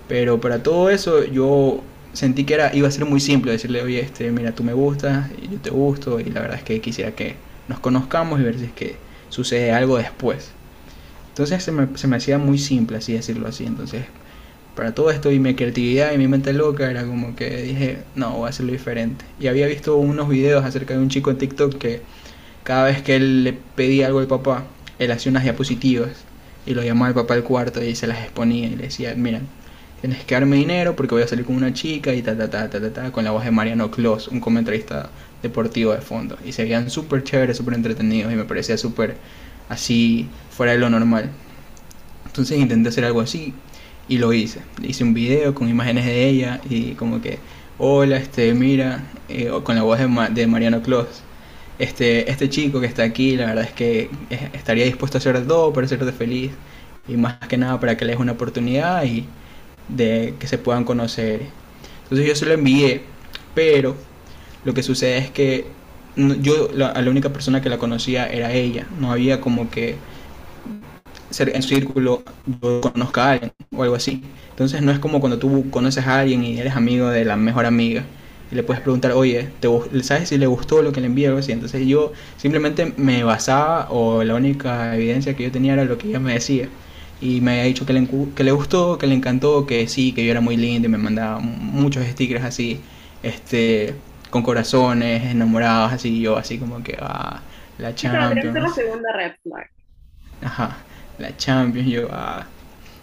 Pero 0.08 0.40
para 0.40 0.64
todo 0.64 0.90
eso 0.90 1.24
yo 1.26 1.82
sentí 2.14 2.44
que 2.46 2.56
era, 2.56 2.76
iba 2.76 2.88
a 2.88 2.92
ser 2.92 3.06
muy 3.06 3.20
simple 3.20 3.52
decirle, 3.52 3.82
oye, 3.84 4.00
este, 4.00 4.32
mira, 4.32 4.54
tú 4.54 4.64
me 4.64 4.74
gustas, 4.74 5.30
y 5.42 5.50
yo 5.50 5.58
te 5.60 5.70
gusto, 5.70 6.20
y 6.20 6.26
la 6.26 6.42
verdad 6.42 6.58
es 6.58 6.64
que 6.64 6.82
quisiera 6.82 7.12
que 7.12 7.36
nos 7.68 7.80
conozcamos 7.80 8.40
y 8.40 8.44
ver 8.44 8.58
si 8.58 8.66
es 8.66 8.72
que 8.72 8.96
sucede 9.30 9.72
algo 9.72 9.98
después. 9.98 10.52
Entonces 11.38 11.64
se 11.64 11.72
me, 11.72 11.88
se 12.00 12.08
me 12.08 12.16
hacía 12.16 12.40
muy 12.40 12.58
simple 12.58 12.98
así 12.98 13.14
decirlo 13.14 13.48
así. 13.48 13.64
Entonces, 13.64 14.06
para 14.76 14.96
todo 14.96 15.12
esto 15.12 15.32
y 15.32 15.38
mi 15.38 15.54
creatividad 15.54 16.12
y 16.12 16.18
mi 16.18 16.28
mente 16.28 16.52
loca 16.52 16.90
era 16.90 17.06
como 17.06 17.36
que 17.36 17.62
dije, 17.62 18.00
no, 18.16 18.32
voy 18.32 18.48
a 18.48 18.50
hacerlo 18.50 18.72
diferente. 18.72 19.24
Y 19.40 19.46
había 19.46 19.68
visto 19.68 19.98
unos 19.98 20.30
videos 20.30 20.66
acerca 20.66 20.96
de 20.96 21.00
un 21.00 21.10
chico 21.10 21.30
en 21.30 21.38
TikTok 21.38 21.78
que 21.78 22.02
cada 22.64 22.86
vez 22.86 23.04
que 23.04 23.18
él 23.18 23.44
le 23.44 23.54
pedía 23.54 24.08
algo 24.08 24.18
al 24.18 24.26
papá, 24.26 24.64
él 24.98 25.12
hacía 25.12 25.30
unas 25.30 25.44
diapositivas 25.44 26.10
y 26.66 26.74
lo 26.74 26.82
llamaba 26.82 27.10
al 27.10 27.14
papá 27.14 27.36
al 27.36 27.44
cuarto 27.44 27.84
y 27.84 27.94
se 27.94 28.08
las 28.08 28.18
exponía 28.24 28.66
y 28.68 28.76
le 28.76 28.86
decía, 28.86 29.14
mira, 29.16 29.42
tienes 30.02 30.24
que 30.24 30.34
darme 30.34 30.56
dinero 30.56 30.96
porque 30.96 31.14
voy 31.14 31.24
a 31.24 31.28
salir 31.28 31.46
con 31.46 31.56
una 31.56 31.72
chica 31.72 32.16
y 32.16 32.24
ta 32.24 32.36
ta 32.36 32.50
ta 32.50 32.68
ta 32.68 32.82
ta, 32.82 32.94
ta 32.94 33.12
con 33.12 33.24
la 33.24 33.30
voz 33.30 33.46
de 33.46 33.52
Mariano 33.52 33.92
Clos, 33.92 34.28
un 34.28 34.40
comentarista 34.40 35.12
deportivo 35.42 35.94
de 35.94 36.02
fondo. 36.02 36.38
Y 36.46 36.52
se 36.52 36.64
veían 36.64 36.90
súper 36.90 37.24
chéveres, 37.24 37.58
súper 37.58 37.76
entretenidos 37.76 38.32
y 38.32 38.36
me 38.36 38.44
parecía 38.46 38.78
súper 38.78 39.18
así 39.70 40.28
fuera 40.50 40.74
de 40.74 40.80
lo 40.80 40.90
normal. 40.90 41.30
Entonces 42.26 42.60
intenté 42.60 42.90
hacer 42.90 43.06
algo 43.06 43.22
así 43.22 43.54
y 44.08 44.18
lo 44.18 44.34
hice. 44.34 44.62
Hice 44.84 45.04
un 45.04 45.14
video 45.14 45.54
con 45.54 45.70
imágenes 45.70 46.06
de 46.06 46.28
ella 46.28 46.62
y 46.70 46.92
como 46.94 47.22
que, 47.22 47.40
hola, 47.78 48.18
este, 48.18 48.54
mira, 48.54 49.04
eh, 49.30 49.52
con 49.64 49.76
la 49.76 49.84
voz 49.84 50.00
de, 50.00 50.48
Mariano 50.48 50.82
Clos. 50.82 51.08
Este, 51.80 52.30
este 52.32 52.50
chico 52.50 52.80
que 52.80 52.88
está 52.88 53.04
aquí, 53.04 53.36
la 53.36 53.48
verdad 53.48 53.66
es 53.66 53.72
que 53.72 54.10
estaría 54.54 54.86
dispuesto 54.86 55.18
a 55.18 55.20
hacer 55.20 55.46
todo 55.46 55.74
para 55.74 55.86
hacerte 55.86 56.12
feliz 56.12 56.52
y 57.08 57.18
más 57.18 57.38
que 57.48 57.58
nada 57.58 57.80
para 57.80 57.96
que 57.96 58.06
le 58.06 58.14
des 58.14 58.20
una 58.20 58.32
oportunidad 58.34 59.04
y 59.06 59.26
de 59.88 60.34
que 60.40 60.48
se 60.48 60.58
puedan 60.58 60.84
conocer. 60.84 61.42
Entonces 62.04 62.28
yo 62.28 62.36
se 62.36 62.46
lo 62.46 62.54
envié, 62.54 63.02
pero 63.54 63.96
lo 64.64 64.74
que 64.74 64.84
sucede 64.84 65.18
es 65.20 65.32
que 65.32 65.68
yo 66.16 66.70
la, 66.74 66.88
a 66.90 67.02
la 67.02 67.12
única 67.12 67.32
persona 67.32 67.62
que 67.62 67.70
la 67.70 67.78
conocía 67.78 68.28
era 68.28 68.54
ella. 68.54 68.88
No 69.00 69.12
había 69.12 69.42
como 69.42 69.70
que 69.70 69.98
en 71.40 71.64
círculo 71.64 72.24
yo 72.62 72.82
conozca 72.82 73.26
a 73.26 73.32
alguien 73.34 73.52
o 73.76 73.84
algo 73.84 73.96
así. 73.96 74.24
Entonces 74.52 74.82
no 74.82 74.92
es 74.92 75.00
como 75.00 75.20
cuando 75.20 75.38
tú 75.40 75.70
conoces 75.70 76.06
a 76.08 76.20
alguien 76.20 76.44
y 76.44 76.58
eres 76.60 76.76
amigo 76.76 77.10
de 77.10 77.26
la 77.26 77.36
mejor 77.36 77.66
amiga 77.66 78.06
y 78.52 78.56
le 78.56 78.64
puedes 78.64 78.82
preguntar, 78.82 79.12
oye, 79.12 79.50
¿te, 79.60 79.68
¿sabes 80.04 80.30
si 80.30 80.38
le 80.38 80.48
gustó 80.48 80.82
lo 80.82 80.92
que 80.94 81.02
le 81.02 81.08
envié 81.08 81.28
o 81.28 81.30
algo 81.32 81.40
así? 81.40 81.52
Entonces 81.52 81.86
yo 81.86 82.14
simplemente 82.38 82.94
me 82.98 83.24
basaba 83.24 83.88
o 83.92 84.24
la 84.24 84.36
única 84.36 84.96
evidencia 84.96 85.36
que 85.36 85.44
yo 85.44 85.52
tenía 85.52 85.74
era 85.74 85.84
lo 85.86 85.98
que 85.98 86.08
ella 86.10 86.20
me 86.20 86.34
decía. 86.34 86.70
Y 87.20 87.42
me 87.42 87.52
había 87.52 87.64
dicho 87.64 87.86
que 87.86 87.94
le, 87.94 88.08
que 88.36 88.44
le 88.44 88.52
gustó, 88.52 88.98
que 88.98 89.08
le 89.08 89.16
encantó, 89.16 89.66
que 89.66 89.88
sí, 89.88 90.14
que 90.14 90.24
yo 90.24 90.32
era 90.32 90.40
muy 90.42 90.56
lindo 90.56 90.88
y 90.88 90.92
me 90.92 90.98
mandaba 91.00 91.40
muchos 91.40 92.06
stickers 92.06 92.44
así. 92.46 92.80
Este, 93.24 93.96
con 94.30 94.44
corazones, 94.44 95.32
enamorados, 95.32 95.94
así 95.94 96.22
yo, 96.22 96.38
así 96.38 96.58
como 96.58 96.84
que, 96.84 96.98
ah, 97.00 97.42
la 97.78 97.94
Champions. 97.96 98.54
la 98.54 98.70
segunda 98.70 99.14
red 99.14 99.32
Ajá, 100.42 100.78
la 101.18 101.36
Champions, 101.36 101.90
yo, 101.90 102.08
ah. 102.12 102.46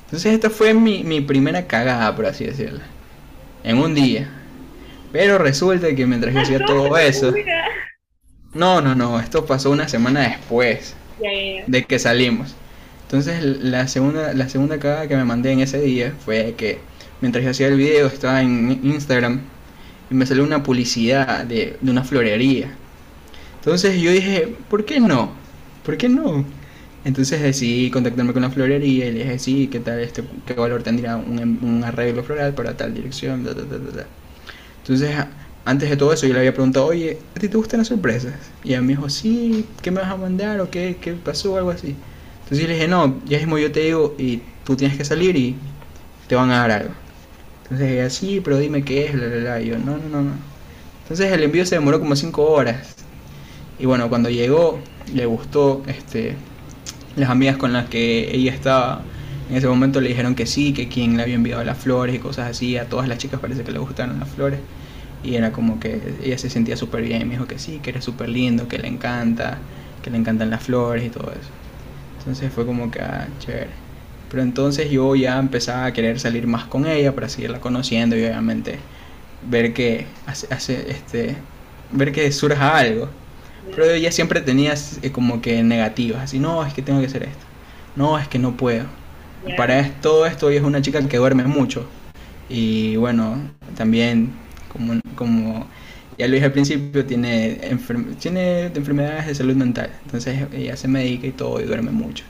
Entonces 0.05 0.35
esta 0.35 0.51
fue 0.51 0.75
mi, 0.75 1.03
mi 1.03 1.21
primera 1.21 1.67
cagada, 1.67 2.15
por 2.15 2.27
así 2.27 2.45
decirlo. 2.45 2.81
En 3.63 3.79
un 3.79 3.95
día. 3.95 4.29
Pero 5.13 5.39
resulta 5.39 5.95
que 5.95 6.07
mientras 6.07 6.35
yo 6.35 6.41
hacía 6.41 6.65
todo 6.65 6.97
eso... 6.99 7.33
No, 8.53 8.81
no, 8.81 8.95
no, 8.95 9.19
esto 9.19 9.47
pasó 9.47 9.71
una 9.71 9.89
semana 9.89 10.21
después 10.21 10.95
de 11.67 11.85
que 11.85 11.99
salimos. 11.99 12.55
Entonces 13.03 13.43
la 13.43 13.89
segunda, 13.89 14.33
la 14.35 14.49
segunda 14.49 14.79
cagada 14.79 15.09
que 15.09 15.17
me 15.17 15.25
mandé 15.25 15.53
en 15.53 15.61
ese 15.61 15.81
día 15.81 16.13
fue 16.25 16.55
que 16.57 16.79
mientras 17.21 17.45
yo 17.45 17.51
hacía 17.51 17.69
el 17.69 17.77
video 17.77 18.07
estaba 18.07 18.43
en 18.43 18.81
Instagram 18.85 19.41
y 20.11 20.15
me 20.15 20.27
salió 20.27 20.45
una 20.45 20.63
publicidad 20.63 21.45
de, 21.47 21.79
de 21.81 21.91
una 21.91 22.05
florería. 22.05 22.79
Entonces 23.57 24.01
yo 24.01 24.11
dije, 24.13 24.57
¿por 24.69 24.85
qué 24.85 25.01
no? 25.01 25.33
¿Por 25.85 25.97
qué 25.97 26.09
no? 26.09 26.47
Entonces 27.05 27.43
decidí 27.43 27.91
contactarme 27.91 28.33
con 28.33 28.43
la 28.43 28.51
florería 28.51 29.09
y 29.09 29.13
le 29.13 29.25
dije, 29.25 29.39
sí, 29.39 29.69
¿qué 29.69 29.81
tal 29.81 30.01
este, 30.01 30.25
qué 30.47 30.55
valor 30.55 30.83
tendría 30.83 31.17
un, 31.17 31.59
un 31.63 31.85
arreglo 31.85 32.25
floral 32.25 32.55
para 32.55 32.77
tal 32.77 32.95
dirección? 32.95 33.47
Entonces, 34.79 35.17
antes 35.65 35.91
de 35.91 35.97
todo 35.97 36.13
eso, 36.13 36.27
yo 36.27 36.33
le 36.35 36.41
había 36.41 36.53
preguntado, 36.53 36.87
oye, 36.87 37.19
¿a 37.37 37.41
ti 37.41 37.49
te 37.49 37.57
gustan 37.57 37.79
las 37.79 37.89
sorpresas? 37.89 38.53
Y 38.63 38.71
ella 38.71 38.83
me 38.83 38.89
dijo, 38.89 39.09
sí, 39.09 39.67
¿qué 39.83 39.91
me 39.91 40.01
vas 40.01 40.11
a 40.11 40.17
mandar? 40.17 40.61
¿O 40.61 40.71
qué, 40.71 40.99
qué 41.01 41.15
pasó? 41.15 41.55
O 41.55 41.57
algo 41.57 41.71
así. 41.71 41.97
Entonces 42.43 42.61
yo 42.61 42.69
le 42.69 42.75
dije, 42.75 42.89
no, 42.89 43.23
ya 43.25 43.39
mismo 43.39 43.59
yo 43.59 43.73
te 43.73 43.81
digo 43.81 44.15
y 44.19 44.43
tú 44.65 44.77
tienes 44.77 44.97
que 44.99 45.05
salir 45.05 45.37
y 45.37 45.59
te 46.29 46.35
van 46.37 46.51
a 46.51 46.59
dar 46.59 46.71
algo. 46.73 47.04
Entonces 47.75 47.93
ella, 47.93 48.11
sí, 48.11 48.41
pero 48.43 48.59
dime 48.59 48.85
qué 48.85 49.07
es, 49.07 49.15
la, 49.15 49.27
la, 49.27 49.37
la. 49.37 49.61
Y 49.61 49.67
yo, 49.69 49.79
no, 49.79 49.99
no, 49.99 50.23
no. 50.23 50.33
Entonces 51.03 51.33
el 51.33 51.43
envío 51.43 51.67
se 51.67 51.77
demoró 51.77 52.01
como 52.01 52.17
5 52.17 52.45
horas. 52.51 52.97
Y 53.79 53.87
bueno, 53.87 54.09
cuando 54.09 54.31
llegó, 54.31 54.81
le 55.15 55.27
gustó, 55.27 55.83
este, 55.87 56.37
las 57.17 57.31
amigas 57.31 57.57
con 57.57 57.73
las 57.73 57.89
que 57.89 58.35
ella 58.37 58.53
estaba, 58.53 59.03
en 59.51 59.57
ese 59.57 59.69
momento 59.69 60.01
le 60.01 60.09
dijeron 60.11 60.35
que 60.35 60.47
sí, 60.47 60.73
que 60.75 60.89
quien 60.89 61.17
le 61.17 61.23
había 61.25 61.35
enviado 61.37 61.65
las 61.65 61.79
flores 61.79 62.15
y 62.17 62.21
cosas 62.21 62.51
así, 62.51 62.77
a 62.79 62.89
todas 62.89 63.09
las 63.09 63.19
chicas 63.19 63.41
parece 63.41 63.65
que 63.65 63.73
le 63.73 63.79
gustaron 63.79 64.21
las 64.21 64.31
flores. 64.31 64.61
Y 65.23 65.37
era 65.37 65.53
como 65.53 65.81
que 65.81 66.19
ella 66.23 66.39
se 66.39 66.51
sentía 66.51 66.77
súper 66.77 67.03
bien, 67.03 67.27
me 67.29 67.35
dijo 67.35 67.47
que 67.47 67.59
sí, 67.59 67.81
que 67.81 67.91
era 67.91 68.03
súper 68.03 68.29
lindo, 68.31 68.69
que 68.69 68.79
le 68.79 68.89
encanta, 68.89 69.67
que 70.03 70.11
le 70.11 70.19
encantan 70.19 70.51
las 70.51 70.63
flores 70.65 71.05
y 71.05 71.11
todo 71.11 71.33
eso. 71.33 71.51
Entonces 72.19 72.53
fue 72.53 72.67
como 72.67 72.91
que, 72.91 73.01
ah, 73.01 73.29
chévere. 73.41 73.84
Pero 74.31 74.43
entonces 74.43 74.91
yo 74.91 75.15
ya 75.15 75.39
empezaba 75.39 75.87
a 75.87 75.93
querer 75.93 76.19
salir 76.19 76.47
más 76.47 76.65
con 76.65 76.87
ella 76.87 77.15
para 77.15 77.29
seguirla 77.29 77.61
conociendo 77.61 78.17
y 78.17 78.25
obviamente 78.25 78.79
ver 79.49 79.73
que 79.75 80.07
hace, 80.27 80.91
este 80.91 81.37
ver 81.93 82.13
que 82.13 82.31
surja 82.33 82.77
algo. 82.77 83.09
Pero 83.71 83.87
ella 83.91 84.13
siempre 84.13 84.41
tenía 84.41 84.75
eh, 85.03 85.11
como 85.11 85.41
que 85.41 85.63
negativas, 85.63 86.23
así, 86.23 86.39
no, 86.39 86.65
es 86.65 86.75
que 86.75 86.83
tengo 86.83 87.01
que 87.01 87.07
hacer 87.07 87.23
esto. 87.25 87.45
No, 87.97 88.19
es 88.19 88.29
que 88.29 88.39
no 88.39 88.57
puedo. 88.57 88.85
Para 89.57 89.91
todo 90.01 90.27
esto 90.27 90.51
ella 90.51 90.61
es 90.61 90.67
una 90.67 90.83
chica 90.83 91.07
que 91.09 91.17
duerme 91.19 91.45
mucho. 91.45 91.87
Y 92.49 92.97
bueno, 92.97 93.51
también 93.77 94.33
como, 94.69 95.01
como 95.15 95.67
ya 96.19 96.29
lo 96.29 96.35
dije 96.35 96.47
al 96.47 96.53
principio, 96.53 97.05
tiene, 97.05 97.59
tiene 98.21 98.67
enfermedades 98.67 99.27
de 99.27 99.35
salud 99.35 99.57
mental. 99.57 99.91
Entonces 100.05 100.47
ella 100.53 100.77
se 100.77 100.89
medica 100.89 101.27
y 101.27 101.33
todo 101.33 101.61
y 101.61 101.65
duerme 101.65 101.91
mucho. 101.91 102.25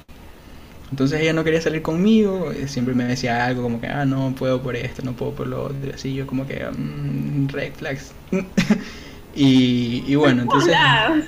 Entonces 0.90 1.20
ella 1.20 1.32
no 1.32 1.44
quería 1.44 1.60
salir 1.60 1.82
conmigo, 1.82 2.52
eh, 2.52 2.68
siempre 2.68 2.94
me 2.94 3.04
decía 3.04 3.46
algo 3.46 3.62
como 3.62 3.80
que, 3.80 3.88
ah, 3.88 4.04
no 4.04 4.34
puedo 4.36 4.62
por 4.62 4.76
esto, 4.76 5.02
no 5.02 5.12
puedo 5.12 5.32
por 5.32 5.46
lo 5.46 5.64
otro, 5.64 5.76
así 5.92 6.14
yo 6.14 6.26
como 6.26 6.46
que, 6.46 6.64
mm, 6.64 7.48
red 7.48 7.72
flags. 7.74 8.12
y, 9.34 10.04
y, 10.06 10.14
bueno, 10.14 10.42
entonces... 10.42 10.76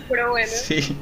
pero 0.09 0.31
bueno. 0.31 0.49
Sí, 0.63 0.97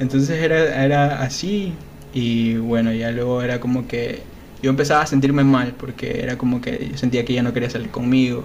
entonces 0.00 0.42
era, 0.42 0.84
era 0.84 1.22
así 1.22 1.74
y 2.12 2.56
bueno, 2.56 2.92
ya 2.92 3.10
luego 3.10 3.42
era 3.42 3.60
como 3.60 3.86
que 3.86 4.22
yo 4.62 4.70
empezaba 4.70 5.02
a 5.02 5.06
sentirme 5.06 5.44
mal 5.44 5.74
porque 5.78 6.22
era 6.22 6.36
como 6.36 6.60
que 6.60 6.88
yo 6.90 6.98
sentía 6.98 7.24
que 7.24 7.32
ella 7.34 7.42
no 7.42 7.52
quería 7.52 7.70
salir 7.70 7.90
conmigo 7.90 8.44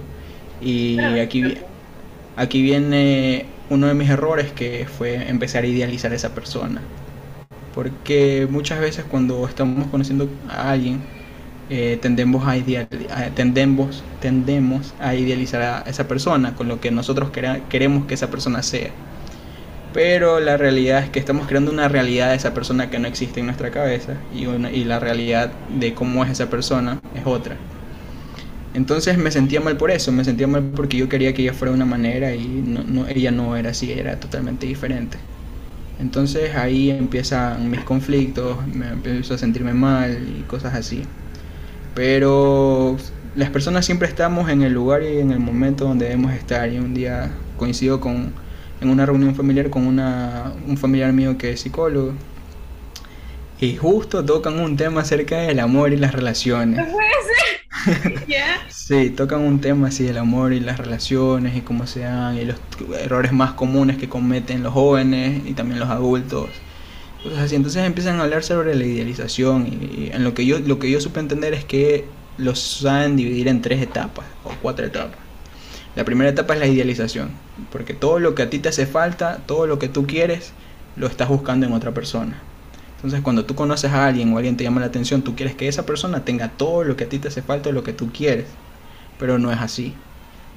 y 0.60 0.98
aquí, 1.18 1.58
aquí 2.36 2.62
viene 2.62 3.46
uno 3.68 3.88
de 3.88 3.94
mis 3.94 4.08
errores 4.08 4.52
que 4.52 4.86
fue 4.86 5.28
empezar 5.28 5.64
a 5.64 5.66
idealizar 5.66 6.12
a 6.12 6.14
esa 6.14 6.34
persona. 6.34 6.82
Porque 7.76 8.48
muchas 8.50 8.80
veces 8.80 9.04
cuando 9.04 9.46
estamos 9.46 9.86
conociendo 9.88 10.30
a 10.48 10.70
alguien, 10.70 11.02
eh, 11.68 11.98
tendemos, 12.00 12.48
a 12.48 12.56
tendemos, 13.34 14.02
tendemos 14.18 14.94
a 14.98 15.14
idealizar 15.14 15.60
a 15.60 15.80
esa 15.82 16.08
persona 16.08 16.54
con 16.54 16.68
lo 16.68 16.80
que 16.80 16.90
nosotros 16.90 17.30
queremos 17.68 18.06
que 18.06 18.14
esa 18.14 18.30
persona 18.30 18.62
sea. 18.62 18.90
Pero 19.92 20.40
la 20.40 20.56
realidad 20.56 21.04
es 21.04 21.10
que 21.10 21.18
estamos 21.18 21.46
creando 21.46 21.70
una 21.70 21.88
realidad 21.88 22.30
de 22.30 22.36
esa 22.36 22.54
persona 22.54 22.88
que 22.88 22.98
no 22.98 23.08
existe 23.08 23.40
en 23.40 23.46
nuestra 23.46 23.70
cabeza 23.70 24.14
y, 24.34 24.84
la 24.84 24.98
realidad 24.98 25.52
de 25.78 25.92
cómo 25.92 26.24
es 26.24 26.30
esa 26.30 26.48
persona 26.48 27.02
es 27.14 27.26
otra. 27.26 27.56
Entonces 28.72 29.18
me 29.18 29.30
sentía 29.30 29.60
mal 29.60 29.76
por 29.76 29.90
eso, 29.90 30.12
me 30.12 30.24
sentía 30.24 30.46
mal 30.46 30.62
porque 30.74 30.96
yo 30.96 31.10
quería 31.10 31.34
que 31.34 31.42
ella 31.42 31.52
fuera 31.52 31.74
una 31.74 31.84
manera 31.84 32.34
y 32.34 32.46
no, 32.46 33.06
ella 33.06 33.32
no 33.32 33.54
era 33.54 33.70
así, 33.70 33.92
era 33.92 34.18
totalmente 34.18 34.66
diferente. 34.66 35.18
Entonces 35.98 36.54
ahí 36.54 36.90
empiezan 36.90 37.70
mis 37.70 37.80
conflictos, 37.80 38.58
me 38.66 38.88
empiezo 38.88 39.34
a 39.34 39.38
sentirme 39.38 39.72
mal 39.72 40.18
y 40.38 40.42
cosas 40.42 40.74
así. 40.74 41.04
Pero 41.94 42.96
las 43.34 43.50
personas 43.50 43.86
siempre 43.86 44.06
estamos 44.06 44.50
en 44.50 44.62
el 44.62 44.72
lugar 44.72 45.02
y 45.02 45.18
en 45.18 45.30
el 45.30 45.40
momento 45.40 45.84
donde 45.84 46.06
debemos 46.06 46.32
estar. 46.32 46.70
Y 46.70 46.78
un 46.78 46.92
día 46.92 47.30
coincido 47.56 48.00
con, 48.00 48.32
en 48.80 48.90
una 48.90 49.06
reunión 49.06 49.34
familiar 49.34 49.70
con 49.70 49.86
una, 49.86 50.52
un 50.66 50.76
familiar 50.76 51.12
mío 51.12 51.38
que 51.38 51.52
es 51.52 51.60
psicólogo. 51.60 52.12
Y 53.58 53.76
justo 53.76 54.22
tocan 54.22 54.60
un 54.60 54.76
tema 54.76 55.00
acerca 55.00 55.38
del 55.38 55.60
amor 55.60 55.94
y 55.94 55.96
las 55.96 56.12
relaciones. 56.12 56.86
Sí, 58.68 59.10
tocan 59.10 59.40
un 59.40 59.60
tema 59.60 59.88
así 59.88 60.04
del 60.04 60.18
amor 60.18 60.52
y 60.52 60.60
las 60.60 60.78
relaciones 60.78 61.56
y 61.56 61.60
cómo 61.60 61.86
se 61.86 62.00
dan 62.00 62.36
y 62.36 62.44
los 62.44 62.56
errores 63.00 63.32
más 63.32 63.52
comunes 63.52 63.96
que 63.96 64.08
cometen 64.08 64.62
los 64.62 64.72
jóvenes 64.72 65.42
y 65.44 65.54
también 65.54 65.80
los 65.80 65.88
adultos. 65.88 66.50
Cosas 67.22 67.38
así. 67.40 67.56
Entonces 67.56 67.84
empiezan 67.84 68.20
a 68.20 68.24
hablar 68.24 68.44
sobre 68.44 68.74
la 68.74 68.84
idealización 68.84 69.66
y, 69.66 70.10
en 70.12 70.22
lo 70.22 70.34
que 70.34 70.46
yo 70.46 70.60
lo 70.60 70.78
que 70.78 70.90
yo 70.90 71.00
supe 71.00 71.20
entender 71.20 71.54
es 71.54 71.64
que 71.64 72.04
los 72.38 72.60
saben 72.60 73.16
dividir 73.16 73.48
en 73.48 73.62
tres 73.62 73.82
etapas 73.82 74.26
o 74.44 74.52
cuatro 74.62 74.86
etapas. 74.86 75.18
La 75.96 76.04
primera 76.04 76.30
etapa 76.30 76.54
es 76.54 76.60
la 76.60 76.66
idealización, 76.66 77.30
porque 77.72 77.94
todo 77.94 78.18
lo 78.20 78.34
que 78.34 78.42
a 78.42 78.50
ti 78.50 78.58
te 78.58 78.68
hace 78.68 78.86
falta, 78.86 79.38
todo 79.46 79.66
lo 79.66 79.78
que 79.78 79.88
tú 79.88 80.06
quieres, 80.06 80.52
lo 80.94 81.06
estás 81.06 81.28
buscando 81.28 81.66
en 81.66 81.72
otra 81.72 81.92
persona. 81.92 82.42
Entonces 82.96 83.20
cuando 83.20 83.44
tú 83.44 83.54
conoces 83.54 83.92
a 83.92 84.06
alguien 84.06 84.32
o 84.32 84.38
alguien 84.38 84.56
te 84.56 84.64
llama 84.64 84.80
la 84.80 84.86
atención, 84.86 85.22
tú 85.22 85.36
quieres 85.36 85.54
que 85.54 85.68
esa 85.68 85.86
persona 85.86 86.24
tenga 86.24 86.48
todo 86.48 86.84
lo 86.84 86.96
que 86.96 87.04
a 87.04 87.08
ti 87.08 87.18
te 87.18 87.28
hace 87.28 87.42
falta 87.42 87.70
lo 87.70 87.84
que 87.84 87.92
tú 87.92 88.10
quieres, 88.12 88.46
pero 89.18 89.38
no 89.38 89.52
es 89.52 89.58
así. 89.58 89.94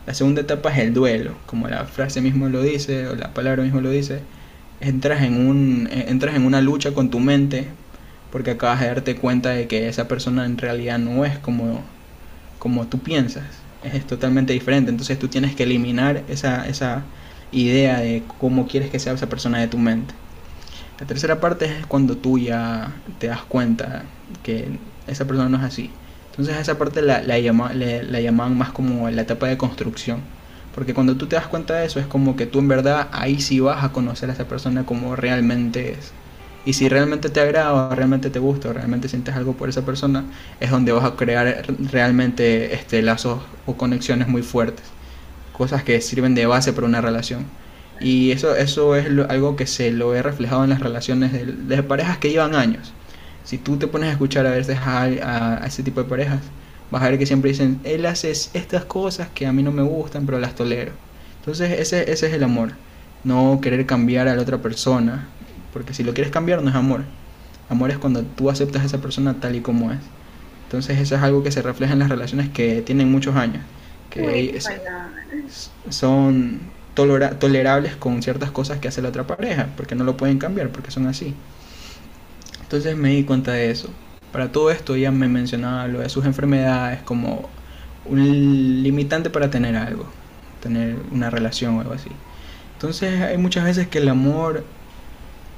La 0.08 0.14
segunda 0.14 0.42
etapa 0.42 0.72
es 0.72 0.80
el 0.80 0.94
duelo, 0.94 1.36
como 1.46 1.68
la 1.68 1.86
frase 1.86 2.22
mismo 2.22 2.50
lo 2.50 2.62
dice 2.62 3.08
o 3.08 3.16
la 3.16 3.34
palabra 3.34 3.64
mismo 3.64 3.82
lo 3.82 3.92
dice. 3.92 4.22
Entras 4.80 5.22
en, 5.24 5.48
un, 5.48 5.90
eh, 5.92 6.06
entras 6.08 6.36
en 6.36 6.46
una 6.46 6.62
lucha 6.62 6.94
con 6.94 7.10
tu 7.10 7.20
mente 7.20 7.68
porque 8.32 8.52
acabas 8.52 8.80
de 8.80 8.88
darte 8.88 9.16
cuenta 9.16 9.50
de 9.50 9.68
que 9.68 9.88
esa 9.88 10.08
persona 10.08 10.46
en 10.46 10.58
realidad 10.58 11.00
no 11.00 11.26
es 11.26 11.38
como, 11.40 11.82
como 12.58 12.88
tú 12.88 13.00
piensas, 13.00 13.44
es 13.84 14.06
totalmente 14.08 14.54
diferente. 14.54 14.92
Entonces 14.92 15.20
tú 15.20 15.28
tienes 15.28 15.56
que 15.56 15.64
eliminar 15.64 16.24
esa, 16.30 16.68
esa 16.68 17.04
idea 17.52 18.00
de 18.00 18.24
cómo 18.40 18.68
quieres 18.68 18.90
que 18.90 19.00
sea 19.00 19.14
esa 19.14 19.30
persona 19.30 19.60
de 19.60 19.68
tu 19.68 19.78
mente. 19.78 20.14
La 21.00 21.08
tercera 21.08 21.40
parte 21.40 21.66
es 21.66 21.86
cuando 21.86 22.18
tú 22.18 22.38
ya 22.38 22.92
te 23.20 23.28
das 23.28 23.42
cuenta 23.44 24.04
que 24.44 24.68
esa 25.08 25.26
persona 25.26 25.48
no 25.48 25.58
es 25.58 25.64
así. 25.64 25.92
Entonces 26.32 26.58
esa 26.58 26.78
parte 26.78 27.02
la, 27.02 27.22
la, 27.22 28.32
más 28.32 28.72
como 28.72 29.10
la 29.10 29.22
etapa 29.22 29.48
de 29.48 29.58
construcción. 29.58 30.20
Porque 30.76 30.94
cuando 30.94 31.16
tú 31.16 31.28
te 31.28 31.36
das 31.38 31.48
cuenta 31.48 31.76
de 31.76 31.86
eso 31.86 32.00
es 32.00 32.06
como 32.06 32.36
que 32.36 32.46
tú 32.46 32.60
en 32.60 32.68
verdad 32.68 33.08
ahí 33.12 33.40
sí 33.40 33.60
vas 33.60 33.84
a 33.84 33.92
conocer 33.92 34.30
a 34.30 34.34
esa 34.34 34.46
persona 34.48 34.86
como 34.86 35.16
realmente 35.16 35.94
es. 35.94 36.12
Y 36.66 36.74
si 36.74 36.90
realmente 36.90 37.30
te 37.30 37.40
agrada 37.40 37.74
o 37.74 37.96
realmente 37.96 38.30
te 38.30 38.40
gusta 38.40 38.70
o 38.70 38.74
realmente 38.74 39.08
sientes 39.08 39.36
algo 39.36 39.54
por 39.54 39.70
esa 39.70 39.86
persona, 39.86 40.26
es 40.60 40.70
donde 40.70 40.92
vas 40.92 41.06
a 41.06 41.16
crear 41.16 41.66
realmente 41.92 42.74
este, 42.76 43.02
lazos 43.02 43.42
o 43.66 43.76
conexiones 43.76 44.28
muy 44.28 44.44
fuertes. 44.44 44.86
Cosas 45.54 45.84
que 45.84 46.02
sirven 46.02 46.36
de 46.36 46.46
base 46.46 46.74
para 46.74 46.88
una 46.88 47.00
relación. 47.00 47.46
Y 48.00 48.32
eso, 48.32 48.56
eso 48.56 48.96
es 48.96 49.08
algo 49.30 49.56
que 49.56 49.68
se 49.68 49.92
lo 49.92 50.16
he 50.16 50.22
reflejado 50.22 50.64
en 50.64 50.70
las 50.70 50.80
relaciones 50.80 51.32
de, 51.34 51.84
parejas 51.84 52.18
que 52.18 52.30
llevan 52.30 52.56
años. 52.56 52.94
Si 53.44 53.58
tú 53.58 53.78
te 53.78 53.88
pones 53.88 54.10
a 54.10 54.12
escuchar 54.14 54.46
a 54.48 54.52
veces 54.52 54.78
a, 54.78 55.04
a, 55.04 55.68
ese 55.68 55.84
tipo 55.84 56.02
de 56.02 56.10
parejas, 56.10 56.40
vas 56.92 57.04
a 57.04 57.10
ver 57.10 57.20
que 57.20 57.26
siempre 57.26 57.52
dicen, 57.52 57.80
él 57.84 58.06
hace 58.06 58.32
estas 58.32 58.86
cosas 58.86 59.28
que 59.34 59.48
a 59.48 59.52
mí 59.52 59.64
no 59.64 59.72
me 59.72 59.82
gustan, 59.82 60.26
pero 60.26 60.40
las 60.40 60.56
tolero. 60.56 60.92
Entonces 61.40 61.80
ese, 61.80 62.12
ese 62.12 62.28
es 62.28 62.34
el 62.34 62.44
amor. 62.44 62.72
No 63.24 63.60
querer 63.62 63.86
cambiar 63.86 64.28
a 64.28 64.36
la 64.36 64.42
otra 64.42 64.60
persona. 64.60 65.28
Porque 65.74 65.94
si 65.94 66.04
lo 66.04 66.14
quieres 66.14 66.32
cambiar 66.32 66.62
no 66.62 66.70
es 66.70 66.76
amor. 66.76 67.04
Amor 67.70 67.92
es 67.92 67.98
cuando 67.98 68.24
tú 68.24 68.50
aceptas 68.50 68.84
a 68.84 68.86
esa 68.86 69.00
persona 69.00 69.36
tal 69.40 69.56
y 69.56 69.62
como 69.62 69.92
es. 69.92 70.00
Entonces 70.66 71.00
eso 71.00 71.16
es 71.16 71.22
algo 71.22 71.44
que 71.44 71.52
se 71.52 71.62
refleja 71.62 71.94
en 71.94 72.00
las 72.00 72.10
relaciones 72.10 72.50
que 72.50 72.82
tienen 72.82 73.12
muchos 73.12 73.36
años. 73.36 73.64
Que 74.10 74.60
son 75.90 76.60
tolerables 76.94 77.96
con 77.96 78.22
ciertas 78.22 78.52
cosas 78.52 78.80
que 78.80 78.88
hace 78.88 79.02
la 79.02 79.10
otra 79.10 79.26
pareja, 79.26 79.70
porque 79.78 79.96
no 79.96 80.04
lo 80.04 80.18
pueden 80.18 80.38
cambiar, 80.38 80.70
porque 80.70 80.92
son 80.92 81.08
así. 81.08 81.34
Entonces 82.62 82.96
me 82.98 83.10
di 83.10 83.24
cuenta 83.24 83.54
de 83.54 83.72
eso. 83.72 83.90
Para 84.32 84.52
todo 84.52 84.70
esto 84.72 84.96
ella 84.96 85.12
me 85.12 85.28
mencionaba 85.28 85.88
lo 85.88 86.00
de 86.00 86.10
sus 86.10 86.26
enfermedades 86.26 87.02
como 87.02 87.50
un 88.06 88.84
limitante 88.84 89.30
para 89.30 89.50
tener 89.50 89.76
algo, 89.76 90.06
tener 90.62 90.98
una 91.12 91.30
relación 91.30 91.78
o 91.78 91.82
algo 91.82 91.94
así. 91.94 92.12
Entonces 92.74 93.22
hay 93.22 93.38
muchas 93.38 93.66
veces 93.66 93.88
que 93.88 93.98
el 93.98 94.10
amor 94.10 94.64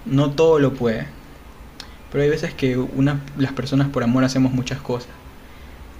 no 0.05 0.31
todo 0.31 0.59
lo 0.59 0.73
puede, 0.73 1.05
pero 2.11 2.23
hay 2.23 2.29
veces 2.29 2.53
que 2.53 2.77
una, 2.77 3.21
las 3.37 3.53
personas 3.53 3.89
por 3.89 4.03
amor 4.03 4.23
hacemos 4.23 4.53
muchas 4.53 4.79
cosas. 4.79 5.11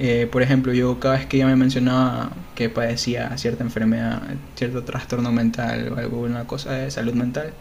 Eh, 0.03 0.27
por 0.31 0.41
ejemplo, 0.41 0.73
yo 0.73 0.99
cada 0.99 1.15
vez 1.17 1.27
que 1.27 1.37
ella 1.37 1.45
me 1.45 1.55
mencionaba 1.55 2.31
que 2.55 2.69
padecía 2.69 3.37
cierta 3.37 3.63
enfermedad, 3.63 4.19
cierto 4.55 4.83
trastorno 4.83 5.31
mental 5.31 5.93
o 5.93 5.97
alguna 5.97 6.47
cosa 6.47 6.73
de 6.73 6.89
salud 6.89 7.13
mental, 7.13 7.53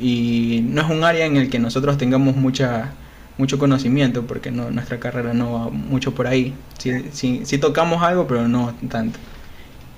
y 0.00 0.60
no 0.68 0.82
es 0.82 0.90
un 0.90 1.02
área 1.02 1.26
en 1.26 1.36
el 1.36 1.50
que 1.50 1.58
nosotros 1.58 1.98
tengamos 1.98 2.36
mucha 2.36 2.92
mucho 3.38 3.58
conocimiento 3.58 4.24
porque 4.24 4.52
no, 4.52 4.70
nuestra 4.70 5.00
carrera 5.00 5.34
no 5.34 5.52
va 5.54 5.70
mucho 5.70 6.14
por 6.14 6.28
ahí. 6.28 6.54
Sí, 6.78 7.58
tocamos 7.58 8.02
algo, 8.04 8.28
pero 8.28 8.46
no 8.46 8.72
tanto. 8.88 9.18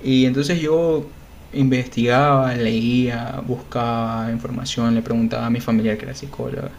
Y 0.03 0.25
entonces 0.25 0.59
yo 0.59 1.07
investigaba, 1.53 2.55
leía, 2.55 3.41
buscaba 3.45 4.31
información, 4.31 4.95
le 4.95 5.03
preguntaba 5.03 5.45
a 5.45 5.49
mi 5.51 5.59
familiar 5.61 5.97
que 5.97 6.05
era 6.05 6.15
psicóloga 6.15 6.71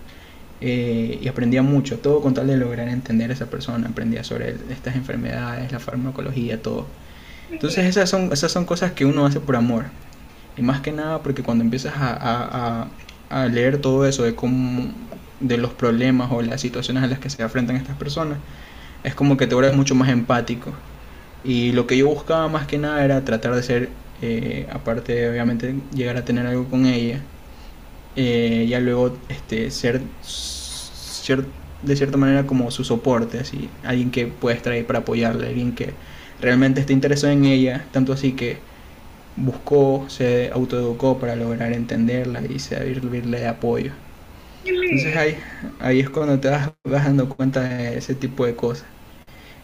eh, 0.61 1.19
y 1.23 1.29
aprendía 1.29 1.63
mucho, 1.63 1.99
todo 1.99 2.21
con 2.21 2.35
tal 2.35 2.49
de 2.49 2.57
lograr 2.57 2.89
entender 2.89 3.31
a 3.31 3.35
esa 3.35 3.47
persona, 3.47 3.89
aprendía 3.89 4.25
sobre 4.25 4.57
estas 4.71 4.97
enfermedades, 4.97 5.71
la 5.71 5.79
farmacología, 5.79 6.61
todo. 6.61 6.87
Entonces 7.51 7.87
esas 7.87 8.11
son, 8.11 8.33
esas 8.33 8.53
son 8.53 8.65
cosas 8.65 8.93
que 8.93 9.05
uno 9.05 9.25
hace 9.25 9.41
por 9.41 9.57
amor. 9.57 9.85
Y 10.57 10.63
más 10.63 10.81
que 10.81 10.93
nada 10.93 11.23
porque 11.23 11.43
cuando 11.43 11.63
empiezas 11.63 11.95
a, 11.97 12.89
a, 13.31 13.47
leer 13.47 13.79
todo 13.81 14.07
eso 14.07 14.25
de 14.25 14.35
cómo 14.35 14.91
de 15.41 15.59
los 15.59 15.71
problemas 15.73 16.33
o 16.33 16.43
las 16.43 16.61
situaciones 16.61 17.03
a 17.05 17.07
las 17.07 17.19
que 17.21 17.31
se 17.31 17.43
enfrentan 17.43 17.77
estas 17.77 17.97
personas, 17.97 18.39
es 19.05 19.15
como 19.15 19.37
que 19.37 19.47
te 19.47 19.55
vuelves 19.55 19.77
mucho 19.77 19.95
más 19.95 20.09
empático. 20.09 20.73
Y 21.45 21.73
lo 21.73 21.87
que 21.87 21.97
yo 21.97 22.09
buscaba 22.09 22.49
más 22.49 22.67
que 22.67 22.79
nada 22.79 23.05
era 23.05 23.25
tratar 23.25 23.55
de 23.55 23.63
ser, 23.63 23.91
eh, 24.23 24.67
aparte 24.73 25.13
de 25.15 25.31
obviamente 25.31 25.77
llegar 25.95 26.17
a 26.17 26.25
tener 26.25 26.47
algo 26.47 26.65
con 26.65 26.87
ella, 26.87 27.21
eh, 28.19 28.67
ya 28.69 28.81
luego 28.81 29.25
este, 29.29 29.71
ser, 29.71 30.03
ser 30.21 31.47
de 31.83 31.97
cierta 31.97 32.17
manera 32.19 32.47
como 32.47 32.71
su 32.73 32.85
soporte, 32.85 33.39
así, 33.41 33.71
alguien 33.85 34.11
que 34.11 34.27
pueda 34.29 34.57
estar 34.57 34.73
ahí 34.73 34.83
para 34.85 35.01
apoyarle, 35.01 35.49
alguien 35.49 35.75
que 35.75 35.95
realmente 36.41 36.81
esté 36.81 36.93
interesado 36.95 37.33
en 37.33 37.45
ella, 37.45 37.89
tanto 37.93 38.13
así 38.13 38.35
que 38.35 38.59
buscó, 39.37 40.07
se 40.11 40.51
autoeducó 40.53 41.19
para 41.21 41.37
lograr 41.37 41.73
entenderla 41.75 42.43
y 42.47 42.59
servirle 42.61 43.41
de 43.41 43.49
apoyo. 43.49 43.93
Entonces 44.91 45.17
ahí, 45.17 45.39
ahí 45.81 46.01
es 46.01 46.11
cuando 46.11 46.41
te 46.41 46.49
vas, 46.51 46.73
dando 46.85 47.29
cuenta 47.31 47.63
de 47.63 47.99
ese 47.99 48.15
tipo 48.17 48.47
de 48.47 48.57
cosas. 48.57 48.89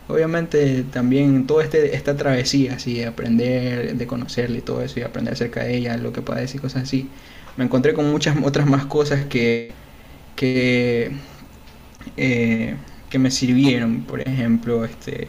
Obviamente 0.09 0.85
también 0.85 1.47
toda 1.47 1.65
este, 1.65 1.97
esta 1.97 2.17
travesía, 2.17 2.75
así, 2.75 2.99
de 2.99 3.07
aprender, 3.07 3.97
de 3.97 4.07
conocerle 4.07 4.59
y 4.59 4.63
todo 4.63 4.83
eso, 4.83 5.01
y 5.01 5.03
aprender 5.03 5.35
acerca 5.35 5.65
de 5.65 5.77
ella, 5.77 5.97
lo 5.97 6.13
que 6.13 6.23
padece 6.23 6.59
y 6.59 6.61
cosas 6.61 6.83
así, 6.85 7.11
me 7.57 7.65
encontré 7.65 7.95
con 7.95 8.11
muchas 8.11 8.37
otras 8.43 8.67
más 8.67 8.87
cosas 8.87 9.25
que, 9.27 9.73
que, 10.37 11.13
eh, 12.17 12.77
que 13.11 13.19
me 13.19 13.31
sirvieron, 13.31 14.03
por 14.03 14.21
ejemplo, 14.21 14.85
este, 14.85 15.29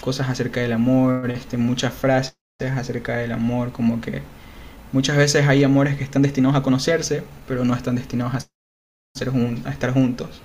cosas 0.00 0.28
acerca 0.28 0.60
del 0.60 0.72
amor, 0.72 1.30
este, 1.30 1.56
muchas 1.56 1.92
frases 1.92 2.34
acerca 2.76 3.16
del 3.16 3.32
amor, 3.32 3.72
como 3.72 4.00
que 4.00 4.22
muchas 4.92 5.16
veces 5.16 5.46
hay 5.46 5.64
amores 5.64 5.96
que 5.96 6.04
están 6.04 6.22
destinados 6.22 6.56
a 6.56 6.62
conocerse, 6.62 7.22
pero 7.46 7.64
no 7.64 7.74
están 7.74 7.96
destinados 7.96 8.34
a, 8.34 8.40
ser 9.14 9.30
a 9.64 9.70
estar 9.70 9.92
juntos. 9.92 10.42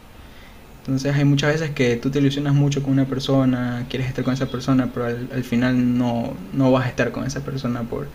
Entonces 0.79 1.15
hay 1.15 1.25
muchas 1.25 1.53
veces 1.53 1.71
que 1.71 1.95
tú 1.95 2.11
te 2.11 2.19
ilusionas 2.19 2.53
mucho 2.53 2.83
con 2.83 2.93
una 2.93 3.05
persona, 3.05 3.85
quieres 3.89 4.07
estar 4.07 4.23
con 4.23 4.35
esa 4.35 4.45
persona, 4.45 4.91
pero 4.93 5.05
al, 5.07 5.43
final 5.43 5.97
no, 5.97 6.35
no, 6.53 6.71
vas 6.71 6.85
a 6.85 6.89
estar 6.89 7.11
con 7.11 7.25
esa 7.25 7.43
persona 7.43 7.81
por 7.83 8.07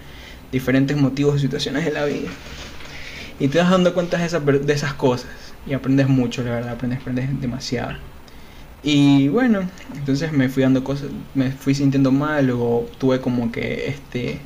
diferentes 0.52 0.96
motivos 0.96 1.36
o 1.36 1.38
situaciones 1.38 1.84
de 1.84 1.92
la 1.92 2.04
vida. 2.04 2.28
Y 3.38 3.48
te 3.48 3.58
vas 3.58 3.70
dando 3.70 3.94
cuenta 3.94 4.18
de, 4.18 4.26
esas, 4.26 4.44
de 4.44 4.72
esas 4.72 4.94
cosas 4.94 5.30
y 5.66 5.72
aprendes 5.72 6.08
mucho, 6.08 6.42
la 6.42 6.50
verdad, 6.52 6.72
aprendes, 6.72 7.00
aprendes 7.00 7.40
demasiado. 7.40 7.96
Y 8.82 9.28
bueno, 9.28 9.60
entonces 9.94 10.32
me 10.32 10.48
fui 10.48 10.62
dando 10.62 10.82
cosas, 10.82 11.10
me 11.34 11.50
fui 11.50 11.74
sintiendo 11.74 12.12
mal, 12.12 12.46
luego 12.46 12.88
tuve 12.98 13.20
como 13.20 13.52
que 13.52 13.88
este 13.88 14.40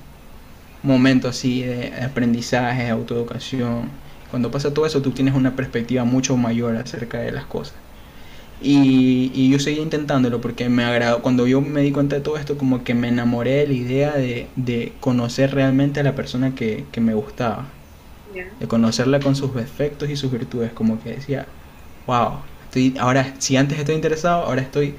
momento 0.82 1.28
así 1.28 1.62
de 1.62 1.92
aprendizaje, 2.02 2.88
autoeducación. 2.88 3.90
Cuando 4.30 4.50
pasa 4.50 4.74
todo 4.74 4.86
eso, 4.86 5.00
tú 5.02 5.12
tienes 5.12 5.34
una 5.34 5.54
perspectiva 5.54 6.04
mucho 6.04 6.36
mayor 6.36 6.76
acerca 6.76 7.18
de 7.20 7.30
las 7.32 7.44
cosas. 7.46 7.74
Y, 8.66 9.30
y 9.34 9.50
yo 9.50 9.58
seguí 9.58 9.80
intentándolo 9.80 10.40
porque 10.40 10.68
me 10.70 10.84
agradó. 10.84 11.20
Cuando 11.22 11.46
yo 11.46 11.60
me 11.60 11.82
di 11.82 11.92
cuenta 11.92 12.16
de 12.16 12.22
todo 12.22 12.38
esto, 12.38 12.56
como 12.58 12.82
que 12.84 12.94
me 12.94 13.08
enamoré 13.08 13.56
de 13.58 13.66
la 13.68 13.74
idea 13.74 14.12
de, 14.16 14.52
de 14.56 14.96
conocer 15.00 15.54
realmente 15.54 16.00
a 16.00 16.02
la 16.04 16.14
persona 16.14 16.54
que, 16.54 16.88
que 16.90 17.00
me 17.02 17.14
gustaba. 17.14 17.74
De 18.60 18.68
conocerla 18.68 19.20
con 19.20 19.36
sus 19.36 19.54
defectos 19.54 20.10
y 20.10 20.16
sus 20.16 20.32
virtudes. 20.32 20.72
Como 20.72 21.02
que 21.02 21.10
decía, 21.16 21.54
wow, 22.06 22.44
ahora, 23.00 23.34
si 23.38 23.56
antes 23.56 23.78
estoy 23.78 23.94
interesado, 23.96 24.44
ahora 24.44 24.62
estoy 24.62 24.96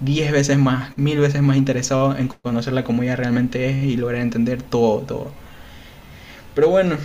diez 0.00 0.32
veces 0.32 0.58
más, 0.58 0.96
mil 0.98 1.18
veces 1.20 1.42
más 1.42 1.56
interesado 1.56 2.16
en 2.16 2.28
conocerla 2.28 2.84
como 2.84 3.02
ella 3.02 3.16
realmente 3.16 3.70
es 3.70 3.84
y 3.84 3.96
lograr 3.96 4.22
entender 4.22 4.62
todo, 4.62 5.02
todo. 5.06 5.38
Pero 6.54 6.68
bueno, 6.70 6.96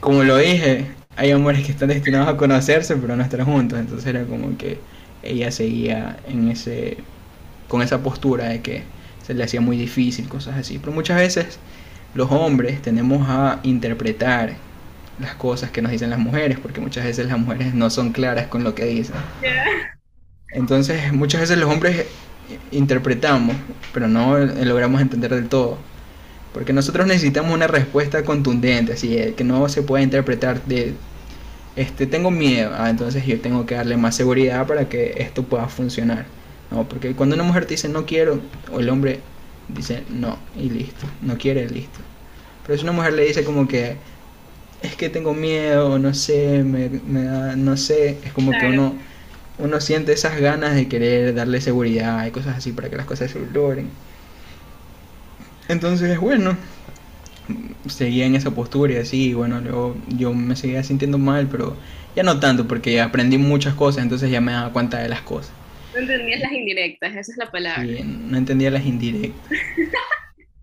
como 0.00 0.24
lo 0.24 0.36
dije, 0.36 0.96
hay 1.16 1.30
amores 1.30 1.64
que 1.64 1.72
están 1.72 1.88
destinados 1.88 2.28
a 2.28 2.36
conocerse 2.36 2.96
pero 2.96 3.16
no 3.16 3.22
estar 3.22 3.42
juntos, 3.42 3.78
entonces 3.78 4.06
era 4.06 4.26
como 4.26 4.56
que 4.56 4.86
ella 5.30 5.50
seguía 5.50 6.18
en 6.28 6.50
ese, 6.50 6.98
con 7.68 7.82
esa 7.82 8.02
postura 8.02 8.48
de 8.48 8.60
que 8.60 8.82
se 9.26 9.34
le 9.34 9.44
hacía 9.44 9.60
muy 9.60 9.76
difícil, 9.76 10.28
cosas 10.28 10.56
así. 10.56 10.78
Pero 10.78 10.92
muchas 10.92 11.18
veces 11.18 11.58
los 12.14 12.30
hombres 12.30 12.80
tenemos 12.82 13.28
a 13.28 13.60
interpretar 13.62 14.54
las 15.18 15.34
cosas 15.34 15.70
que 15.70 15.82
nos 15.82 15.92
dicen 15.92 16.10
las 16.10 16.18
mujeres, 16.18 16.58
porque 16.58 16.80
muchas 16.80 17.04
veces 17.04 17.26
las 17.26 17.38
mujeres 17.38 17.74
no 17.74 17.90
son 17.90 18.12
claras 18.12 18.46
con 18.46 18.64
lo 18.64 18.74
que 18.74 18.84
dicen. 18.84 19.16
Entonces, 20.48 21.12
muchas 21.12 21.40
veces 21.42 21.58
los 21.58 21.70
hombres 21.70 22.06
interpretamos, 22.70 23.56
pero 23.92 24.08
no 24.08 24.38
logramos 24.38 25.00
entender 25.00 25.34
del 25.34 25.48
todo. 25.48 25.78
Porque 26.52 26.72
nosotros 26.72 27.06
necesitamos 27.06 27.52
una 27.52 27.66
respuesta 27.66 28.24
contundente, 28.24 28.94
así 28.94 29.34
que 29.36 29.44
no 29.44 29.68
se 29.68 29.82
puede 29.82 30.04
interpretar 30.04 30.62
de, 30.64 30.94
este, 31.76 32.06
tengo 32.06 32.30
miedo, 32.30 32.72
ah, 32.76 32.88
entonces 32.90 33.24
yo 33.26 33.38
tengo 33.40 33.66
que 33.66 33.74
darle 33.74 33.96
más 33.98 34.16
seguridad 34.16 34.66
para 34.66 34.88
que 34.88 35.14
esto 35.18 35.42
pueda 35.44 35.68
funcionar. 35.68 36.26
No, 36.70 36.88
porque 36.88 37.14
cuando 37.14 37.34
una 37.36 37.44
mujer 37.44 37.66
te 37.66 37.74
dice 37.74 37.88
no 37.88 38.06
quiero, 38.06 38.40
o 38.72 38.80
el 38.80 38.88
hombre 38.88 39.20
dice 39.68 40.02
no, 40.10 40.38
y 40.56 40.70
listo, 40.70 41.06
no 41.22 41.36
quiere, 41.38 41.68
listo. 41.68 42.00
Pero 42.66 42.78
si 42.78 42.84
una 42.84 42.92
mujer 42.92 43.12
le 43.12 43.26
dice 43.26 43.44
como 43.44 43.68
que, 43.68 43.96
es 44.82 44.96
que 44.96 45.08
tengo 45.10 45.34
miedo, 45.34 45.98
no 45.98 46.14
sé, 46.14 46.64
me, 46.64 46.88
da, 47.24 47.56
no 47.56 47.76
sé, 47.76 48.18
es 48.24 48.32
como 48.32 48.52
que 48.52 48.66
uno, 48.66 48.94
uno 49.58 49.80
siente 49.80 50.12
esas 50.12 50.40
ganas 50.40 50.74
de 50.74 50.88
querer 50.88 51.34
darle 51.34 51.60
seguridad 51.60 52.26
y 52.26 52.30
cosas 52.30 52.56
así 52.56 52.72
para 52.72 52.88
que 52.90 52.96
las 52.96 53.06
cosas 53.06 53.30
se 53.30 53.38
logren. 53.52 53.88
Entonces, 55.68 56.18
bueno, 56.18 56.56
seguía 57.88 58.26
en 58.26 58.34
esa 58.34 58.50
postura 58.50 58.94
y 58.94 58.96
así, 58.96 59.34
bueno, 59.34 59.60
luego 59.60 59.94
yo 60.16 60.32
me 60.34 60.56
seguía 60.56 60.82
sintiendo 60.82 61.18
mal, 61.18 61.46
pero 61.50 61.76
ya 62.14 62.22
no 62.22 62.40
tanto, 62.40 62.66
porque 62.66 63.00
aprendí 63.00 63.38
muchas 63.38 63.74
cosas, 63.74 64.02
entonces 64.02 64.30
ya 64.30 64.40
me 64.40 64.52
daba 64.52 64.72
cuenta 64.72 64.98
de 64.98 65.08
las 65.08 65.20
cosas. 65.22 65.52
No 65.94 66.00
entendías 66.00 66.40
las 66.40 66.52
indirectas, 66.52 67.10
esa 67.16 67.32
es 67.32 67.38
la 67.38 67.50
palabra. 67.50 67.84
Sí, 67.84 68.02
no 68.04 68.38
entendía 68.38 68.70
las 68.70 68.84
indirectas. 68.84 69.52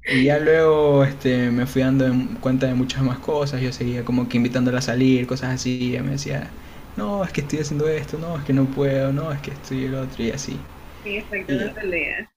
Y 0.05 0.23
ya 0.25 0.37
luego 0.37 1.03
este, 1.05 1.49
me 1.49 1.65
fui 1.65 1.81
dando 1.81 2.05
cuenta 2.41 2.67
de 2.67 2.73
muchas 2.73 3.01
más 3.03 3.19
cosas, 3.19 3.61
yo 3.61 3.71
seguía 3.71 4.03
como 4.03 4.27
que 4.27 4.37
invitándola 4.37 4.79
a 4.79 4.81
salir, 4.81 5.25
cosas 5.27 5.55
así, 5.55 5.77
y 5.79 5.89
ella 5.91 6.03
me 6.03 6.11
decía, 6.11 6.51
no, 6.97 7.23
es 7.23 7.31
que 7.31 7.41
estoy 7.41 7.59
haciendo 7.59 7.87
esto, 7.87 8.17
no, 8.17 8.37
es 8.37 8.43
que 8.43 8.53
no 8.53 8.65
puedo, 8.65 9.13
no, 9.13 9.31
es 9.31 9.41
que 9.41 9.51
estoy 9.51 9.85
el 9.85 9.95
otro, 9.95 10.23
y 10.23 10.31
así. 10.31 10.59
Sí, 11.03 11.17
exacto, 11.17 11.53
no 11.53 11.61
entendía. 11.63 12.32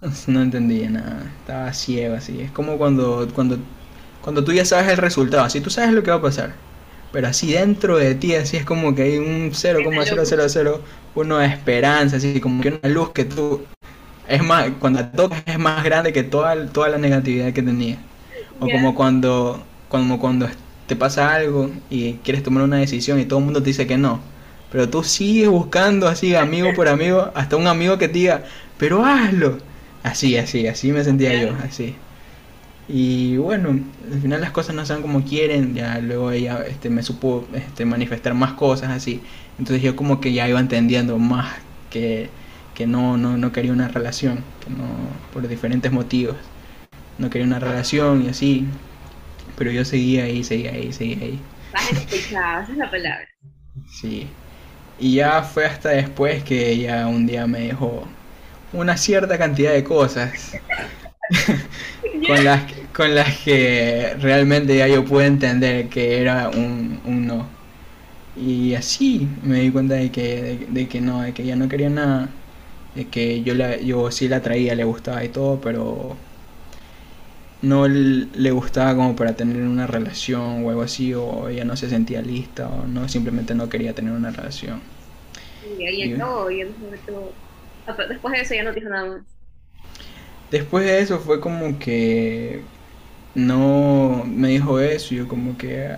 No 0.26 0.42
entendía 0.42 0.90
nada, 0.90 1.32
estaba 1.40 1.72
ciego 1.72 2.14
así, 2.16 2.40
es 2.40 2.50
como 2.50 2.78
cuando, 2.78 3.28
cuando, 3.34 3.58
cuando 4.20 4.44
tú 4.44 4.52
ya 4.52 4.64
sabes 4.64 4.88
el 4.88 4.96
resultado, 4.98 5.44
así 5.44 5.60
tú 5.60 5.70
sabes 5.70 5.92
lo 5.92 6.02
que 6.02 6.10
va 6.10 6.18
a 6.18 6.22
pasar, 6.22 6.54
pero 7.12 7.28
así 7.28 7.52
dentro 7.52 7.98
de 7.98 8.14
ti, 8.14 8.34
así 8.34 8.56
es 8.56 8.64
como 8.64 8.94
que 8.94 9.02
hay 9.02 9.18
un 9.18 9.52
0,000 9.54 10.00
de 11.40 11.46
esperanza, 11.46 12.16
así 12.16 12.40
como 12.40 12.62
que 12.62 12.68
una 12.82 12.88
luz 12.90 13.10
que 13.12 13.24
tú 13.24 13.66
es 14.28 14.42
más, 14.42 14.70
cuando 14.80 15.06
tocas 15.10 15.42
es 15.46 15.58
más 15.58 15.84
grande 15.84 16.12
que 16.12 16.22
toda, 16.24 16.66
toda 16.72 16.88
la 16.90 16.98
negatividad 16.98 17.52
que 17.52 17.62
tenía. 17.62 17.98
O 18.60 18.70
como 18.70 18.94
cuando, 18.94 19.64
como 19.88 20.18
cuando 20.20 20.48
te 20.86 20.96
pasa 20.96 21.34
algo 21.34 21.70
y 21.90 22.14
quieres 22.24 22.42
tomar 22.42 22.64
una 22.64 22.78
decisión 22.78 23.20
y 23.20 23.26
todo 23.26 23.38
el 23.40 23.44
mundo 23.46 23.62
te 23.62 23.68
dice 23.70 23.86
que 23.86 23.98
no. 23.98 24.20
Pero 24.70 24.88
tú 24.88 25.02
sigues 25.04 25.48
buscando 25.48 26.08
así, 26.08 26.34
amigo 26.34 26.74
por 26.74 26.88
amigo, 26.88 27.30
hasta 27.34 27.56
un 27.56 27.66
amigo 27.68 27.98
que 27.98 28.08
te 28.08 28.14
diga, 28.20 28.44
pero 28.78 29.04
hazlo. 29.04 29.58
Así, 30.06 30.36
así, 30.36 30.66
así 30.68 30.92
me 30.92 31.02
sentía 31.04 31.34
yo, 31.34 31.54
así. 31.64 31.96
Y 32.88 33.36
bueno, 33.38 33.70
al 34.12 34.20
final 34.20 34.40
las 34.40 34.52
cosas 34.52 34.74
no 34.76 34.86
son 34.86 35.02
como 35.02 35.24
quieren, 35.24 35.74
ya 35.74 35.98
luego 35.98 36.30
ella 36.30 36.60
este, 36.68 36.90
me 36.90 37.02
supo 37.02 37.46
este, 37.54 37.84
manifestar 37.84 38.34
más 38.34 38.52
cosas 38.54 38.90
así. 38.90 39.22
Entonces 39.58 39.82
yo 39.82 39.96
como 39.96 40.20
que 40.20 40.32
ya 40.32 40.48
iba 40.48 40.60
entendiendo 40.60 41.18
más 41.18 41.56
que 41.90 42.30
que 42.74 42.86
no, 42.86 43.16
no, 43.16 43.38
no 43.38 43.52
quería 43.52 43.72
una 43.72 43.88
relación, 43.88 44.44
que 44.62 44.70
no, 44.70 44.84
por 45.32 45.48
diferentes 45.48 45.90
motivos, 45.92 46.36
no 47.18 47.30
quería 47.30 47.46
una 47.46 47.58
relación 47.58 48.24
y 48.24 48.28
así, 48.28 48.66
pero 49.56 49.70
yo 49.70 49.84
seguía 49.84 50.24
ahí, 50.24 50.44
seguía 50.44 50.72
ahí, 50.72 50.92
seguía 50.92 51.24
ahí. 51.24 51.40
esa 52.12 52.62
es 52.62 52.76
la 52.76 52.90
palabra. 52.90 53.28
Sí, 53.88 54.28
y 54.98 55.16
ya 55.16 55.42
fue 55.42 55.66
hasta 55.66 55.90
después 55.90 56.44
que 56.44 56.70
ella 56.70 57.06
un 57.08 57.26
día 57.26 57.46
me 57.46 57.60
dejó 57.60 58.08
una 58.72 58.96
cierta 58.96 59.38
cantidad 59.38 59.72
de 59.72 59.84
cosas 59.84 60.60
con, 62.26 62.44
las, 62.44 62.72
con 62.92 63.14
las 63.14 63.38
que 63.40 64.14
realmente 64.20 64.76
ya 64.76 64.88
yo 64.88 65.04
pude 65.04 65.26
entender 65.26 65.88
que 65.88 66.20
era 66.20 66.48
un, 66.50 67.00
un 67.04 67.26
no. 67.26 67.48
Y 68.36 68.74
así 68.74 69.28
me 69.42 69.60
di 69.62 69.70
cuenta 69.72 69.94
de 69.94 70.10
que, 70.12 70.66
de 70.70 70.88
que 70.88 71.00
no, 71.00 71.22
de 71.22 71.34
que 71.34 71.42
ella 71.44 71.56
no 71.56 71.68
quería 71.68 71.90
nada 71.90 72.30
que 73.10 73.42
yo, 73.42 73.54
la, 73.54 73.78
yo 73.78 74.10
sí 74.10 74.28
la 74.28 74.42
traía, 74.42 74.74
le 74.74 74.84
gustaba 74.84 75.24
y 75.24 75.28
todo, 75.30 75.60
pero 75.60 76.16
no 77.62 77.88
le 77.88 78.50
gustaba 78.50 78.94
como 78.94 79.16
para 79.16 79.34
tener 79.36 79.62
una 79.62 79.86
relación 79.86 80.64
o 80.64 80.70
algo 80.70 80.82
así, 80.82 81.14
o 81.14 81.48
ella 81.48 81.64
no 81.64 81.76
se 81.76 81.88
sentía 81.88 82.22
lista, 82.22 82.68
o 82.68 82.86
no 82.86 83.08
simplemente 83.08 83.54
no 83.54 83.68
quería 83.68 83.94
tener 83.94 84.12
una 84.12 84.30
relación. 84.30 84.80
Y 85.60 85.84
ahí 85.86 86.08
no, 86.14 86.50
y 86.50 86.62
Después 88.08 88.32
de 88.34 88.40
eso 88.40 88.54
ya 88.54 88.64
no 88.64 88.72
dijo 88.72 88.88
nada 88.88 89.06
más. 89.06 89.22
Después 90.50 90.84
de 90.84 91.00
eso 91.00 91.18
fue 91.18 91.40
como 91.40 91.78
que 91.78 92.62
no 93.34 94.24
me 94.26 94.48
dijo 94.48 94.80
eso, 94.80 95.14
yo 95.14 95.28
como 95.28 95.56
que, 95.58 95.96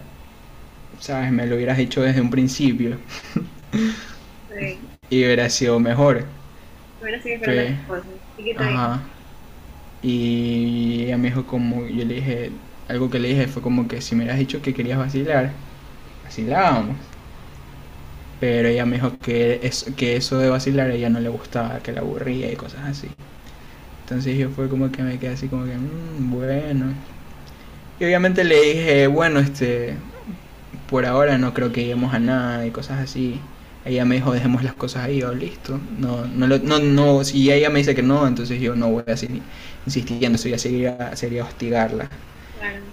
sabes, 0.99 1.31
me 1.31 1.47
lo 1.47 1.57
hubieras 1.57 1.79
hecho 1.79 2.03
desde 2.03 2.21
un 2.21 2.31
principio. 2.31 2.99
Sí. 4.59 4.79
y 5.11 5.25
hubiera 5.25 5.49
sido 5.51 5.79
mejor. 5.81 6.25
Hubiera 7.01 7.23
sido 7.23 7.53
las 7.53 7.87
cosas. 7.87 8.07
¿Y? 8.37 8.57
Ajá. 8.57 9.01
Y 10.03 11.05
ella 11.05 11.19
me 11.19 11.29
dijo 11.29 11.47
como, 11.47 11.87
yo 11.87 12.05
le 12.05 12.15
dije, 12.15 12.51
algo 12.89 13.11
que 13.11 13.19
le 13.19 13.29
dije 13.29 13.49
fue 13.49 13.63
como 13.63 13.89
que 13.89 14.01
si 14.01 14.15
me 14.15 14.23
hubieras 14.23 14.39
dicho 14.39 14.63
que 14.63 14.75
querías 14.75 14.99
vacilar, 14.99 15.53
vacilábamos. 16.25 16.97
Pero 18.41 18.69
ella 18.69 18.87
me 18.87 18.97
dijo 18.97 19.19
que, 19.21 19.61
es, 19.63 19.87
que 19.97 20.17
eso 20.17 20.39
de 20.39 20.49
vacilar 20.51 20.91
a 20.91 20.95
ella 20.95 21.11
no 21.11 21.21
le 21.21 21.29
gustaba, 21.29 21.81
que 21.81 21.93
la 21.93 22.01
aburría 22.01 22.51
y 22.53 22.57
cosas 22.57 22.85
así. 22.87 23.09
Entonces 24.03 24.39
yo 24.39 24.51
fue 24.51 24.69
como 24.69 24.91
que 24.93 25.03
me 25.03 25.19
quedé 25.19 25.33
así 25.35 25.49
como 25.49 25.65
que, 25.67 25.77
"Mm, 25.77 26.31
bueno. 26.31 26.95
Y 28.01 28.05
obviamente 28.05 28.45
le 28.45 28.61
dije, 28.61 29.07
bueno, 29.09 29.41
este, 29.41 29.97
por 30.91 31.07
ahora 31.07 31.39
no 31.39 31.55
creo 31.55 31.73
que 31.73 31.83
lleguemos 31.83 32.15
a 32.15 32.19
nada 32.21 32.67
y 32.67 32.71
cosas 32.71 33.01
así. 33.01 33.41
Ella 33.85 34.05
me 34.05 34.17
dijo, 34.17 34.33
dejemos 34.33 34.65
las 34.65 34.75
cosas 34.75 35.05
ahí, 35.05 35.23
o 35.23 35.35
listo. 35.35 35.81
No, 35.99 36.27
no, 36.27 36.47
no, 36.49 36.79
no, 36.81 37.25
si 37.25 37.51
ella 37.53 37.71
me 37.71 37.81
dice 37.81 37.95
que 37.95 38.03
no, 38.03 38.27
entonces 38.27 38.61
yo 38.61 38.77
no 38.77 38.91
voy 38.91 39.05
a 39.09 39.17
seguir 39.17 39.43
insistiendo, 39.87 40.37
eso 40.37 40.49
ya 40.49 40.59
sería, 40.59 41.17
sería 41.17 41.45
hostigarla. 41.45 42.11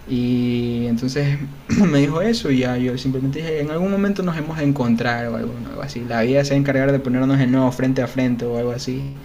Y 0.07 0.85
entonces 0.87 1.39
me 1.67 1.99
dijo 1.99 2.21
eso 2.21 2.51
y 2.51 2.59
ya 2.59 2.77
yo 2.77 2.97
simplemente 2.97 3.39
dije, 3.39 3.61
en 3.61 3.71
algún 3.71 3.91
momento 3.91 4.21
nos 4.23 4.37
hemos 4.37 4.57
de 4.57 4.63
encontrar 4.63 5.27
o 5.27 5.35
algo, 5.35 5.53
algo 5.69 5.81
así. 5.81 6.03
La 6.07 6.21
vida 6.21 6.43
se 6.43 6.51
va 6.51 6.55
a 6.55 6.59
encargar 6.59 6.91
de 6.91 6.99
ponernos 6.99 7.37
de 7.37 7.47
nuevo 7.47 7.71
frente 7.71 8.01
a 8.01 8.07
frente 8.07 8.45
o 8.45 8.57
algo 8.57 8.71
así. 8.71 9.15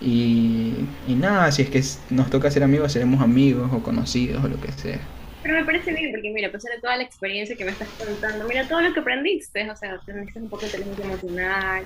Y, 0.00 0.74
y 1.08 1.14
nada, 1.14 1.50
si 1.50 1.62
es 1.62 1.70
que 1.70 1.82
nos 2.14 2.30
toca 2.30 2.50
ser 2.50 2.62
amigos, 2.62 2.92
seremos 2.92 3.20
amigos 3.20 3.70
o 3.72 3.82
conocidos 3.82 4.44
o 4.44 4.48
lo 4.48 4.60
que 4.60 4.70
sea. 4.72 5.00
Pero 5.42 5.54
me 5.60 5.64
parece 5.64 5.92
bien, 5.92 6.10
porque 6.10 6.30
mira, 6.30 6.48
a 6.48 6.52
pesar 6.52 6.72
de 6.72 6.80
toda 6.80 6.96
la 6.96 7.04
experiencia 7.04 7.56
que 7.56 7.64
me 7.64 7.70
estás 7.70 7.88
contando, 7.90 8.46
mira 8.48 8.66
todo 8.66 8.80
lo 8.80 8.92
que 8.92 9.00
aprendiste, 9.00 9.70
o 9.70 9.76
sea, 9.76 9.94
aprendiste 9.94 10.40
un 10.40 10.48
poco 10.48 10.62
de 10.62 10.66
inteligencia 10.68 11.04
emocional, 11.04 11.84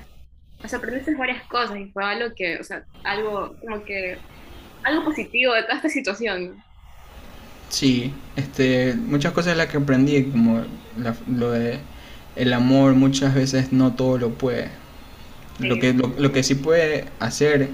o 0.65 0.69
sea, 0.69 0.79
aprendiste 0.79 1.15
varias 1.15 1.43
cosas 1.45 1.77
y 1.79 1.87
fue 1.87 2.05
algo 2.05 2.35
que, 2.35 2.59
o 2.59 2.65
sea, 2.65 2.85
algo 3.05 3.55
como 3.61 3.85
que, 3.85 4.17
algo 4.83 5.05
positivo 5.05 5.53
de 5.53 5.63
toda 5.63 5.75
esta 5.75 5.89
situación. 5.89 6.63
Sí, 7.71 8.13
este, 8.37 8.95
muchas 8.97 9.33
cosas 9.33 9.57
las 9.57 9.69
que 9.69 9.79
aprendí, 9.79 10.25
como 10.31 10.63
la- 10.99 11.17
lo 11.29 11.53
de 11.53 11.81
el 12.37 12.53
amor, 12.53 12.95
muchas 12.95 13.35
veces 13.35 13.73
no 13.73 13.95
todo 13.95 14.19
lo 14.19 14.31
puede. 14.35 14.71
Lo 15.61 15.79
que, 15.79 15.95
lo, 15.95 16.09
lo 16.19 16.33
que 16.33 16.43
sí 16.45 16.57
puede 16.57 17.07
hacer 17.21 17.71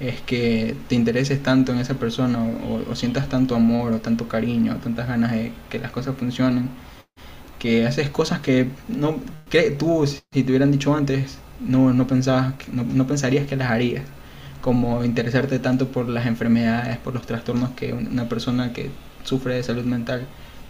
es 0.00 0.20
que 0.22 0.76
te 0.88 0.94
intereses 0.96 1.42
tanto 1.42 1.72
en 1.72 1.78
esa 1.80 1.94
persona 1.96 2.42
o, 2.44 2.90
o 2.92 2.96
sientas 2.96 3.28
tanto 3.28 3.56
amor 3.56 3.92
o 3.94 4.00
tanto 4.00 4.28
cariño 4.28 4.74
o 4.74 4.76
tantas 4.78 5.08
ganas 5.08 5.32
de 5.32 5.52
que 5.70 5.78
las 5.80 5.92
cosas 5.92 6.16
funcionen, 6.16 6.70
que 7.58 7.86
haces 7.86 8.10
cosas 8.10 8.40
que 8.40 8.68
no 8.88 9.16
que 9.50 9.70
tú 9.70 10.04
si 10.06 10.20
te 10.42 10.42
hubieran 10.50 10.72
dicho 10.72 10.94
antes 10.94 11.38
no, 11.60 11.92
no 11.92 12.06
pensabas 12.06 12.54
no, 12.72 12.82
no 12.84 13.06
pensarías 13.06 13.46
que 13.46 13.56
las 13.56 13.70
harías, 13.70 14.04
como 14.60 15.04
interesarte 15.04 15.58
tanto 15.58 15.88
por 15.88 16.08
las 16.08 16.26
enfermedades, 16.26 16.98
por 16.98 17.14
los 17.14 17.26
trastornos 17.26 17.70
que 17.70 17.92
una 17.92 18.28
persona 18.28 18.72
que 18.72 18.90
sufre 19.24 19.54
de 19.54 19.62
salud 19.62 19.84
mental 19.84 20.26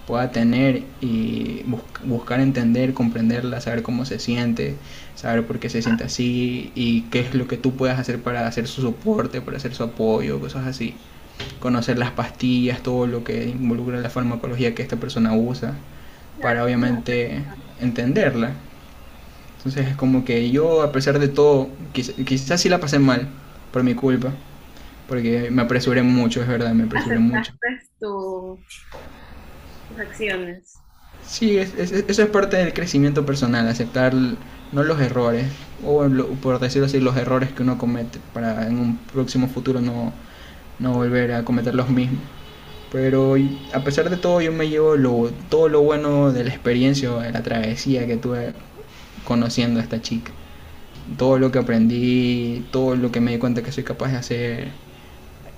pueda 0.07 0.33
tener 0.33 0.83
y 1.01 1.63
bus- 1.67 1.81
buscar 2.05 2.41
entender, 2.41 2.93
comprenderla, 2.93 3.61
saber 3.61 3.83
cómo 3.83 4.05
se 4.05 4.19
siente, 4.19 4.77
saber 5.15 5.47
por 5.47 5.59
qué 5.61 5.69
se 5.71 5.81
siente 5.83 6.05
así 6.05 6.73
y 6.75 7.03
qué 7.03 7.21
es 7.21 7.35
lo 7.35 7.47
que 7.47 7.57
tú 7.57 7.75
puedas 7.77 7.99
hacer 8.01 8.21
para 8.21 8.47
hacer 8.49 8.67
su 8.67 8.83
soporte, 8.83 9.41
para 9.41 9.57
hacer 9.59 9.75
su 9.75 9.85
apoyo, 9.85 10.41
cosas 10.41 10.67
así. 10.67 10.95
Conocer 11.61 11.99
las 11.99 12.11
pastillas, 12.11 12.83
todo 12.83 13.07
lo 13.07 13.25
que 13.25 13.49
involucra 13.49 14.01
la 14.01 14.11
farmacología 14.11 14.75
que 14.75 14.83
esta 14.83 14.97
persona 14.97 15.35
usa, 15.35 15.75
para 16.41 16.65
obviamente 16.65 17.45
entenderla. 17.81 18.53
Entonces 19.59 19.89
es 19.89 19.97
como 19.97 20.25
que 20.25 20.51
yo, 20.51 20.83
a 20.83 20.93
pesar 20.93 21.19
de 21.19 21.29
todo, 21.29 21.69
quiz- 21.95 22.15
quizás 22.25 22.61
sí 22.61 22.69
la 22.69 22.81
pasé 22.81 22.99
mal 22.99 23.29
por 23.73 23.83
mi 23.85 23.95
culpa, 23.95 24.33
porque 25.13 25.51
me 25.51 25.61
apresuré 25.61 26.03
mucho, 26.03 26.41
es 26.41 26.49
verdad, 26.49 26.73
me 26.73 26.85
apresuré 26.85 27.19
mucho. 27.19 27.53
Tu- 28.01 28.65
tus 29.87 29.99
acciones. 30.01 30.83
Sí, 31.27 31.57
es- 31.59 31.75
es- 31.79 31.93
eso 32.09 32.23
es 32.23 32.29
parte 32.31 32.57
del 32.57 32.73
crecimiento 32.73 33.25
personal, 33.25 33.69
aceptar 33.69 34.15
no 34.15 34.83
los 34.83 35.01
errores, 35.01 35.47
o 35.85 36.05
lo- 36.05 36.29
por 36.29 36.59
decirlo 36.61 36.87
así, 36.87 37.01
los 37.01 37.17
errores 37.17 37.51
que 37.53 37.63
uno 37.63 37.79
comete, 37.79 38.19
para 38.35 38.67
en 38.67 38.79
un 38.79 38.97
próximo 39.13 39.49
futuro 39.49 39.81
no, 39.81 40.13
no 40.79 40.93
volver 40.95 41.33
a 41.33 41.45
cometer 41.45 41.75
los 41.75 41.89
mismos. 41.91 42.21
Pero 42.93 43.37
a 43.75 43.81
pesar 43.85 44.11
de 44.11 44.17
todo, 44.19 44.41
yo 44.43 44.53
me 44.53 44.69
llevo 44.69 44.97
lo, 44.97 45.31
todo 45.51 45.69
lo 45.69 45.83
bueno 45.83 46.33
de 46.33 46.45
la 46.45 46.51
experiencia, 46.51 47.11
de 47.13 47.33
la 47.33 47.43
travesía 47.43 48.07
que 48.07 48.17
tuve 48.19 48.55
conociendo 49.27 49.81
a 49.81 49.83
esta 49.85 50.03
chica. 50.03 50.33
Todo 51.19 51.39
lo 51.39 51.53
que 51.53 51.59
aprendí, 51.61 52.65
todo 52.73 52.97
lo 52.97 53.13
que 53.13 53.21
me 53.21 53.33
di 53.33 53.39
cuenta 53.39 53.63
que 53.63 53.73
soy 53.73 53.85
capaz 53.85 54.11
de 54.13 54.17
hacer. 54.19 54.69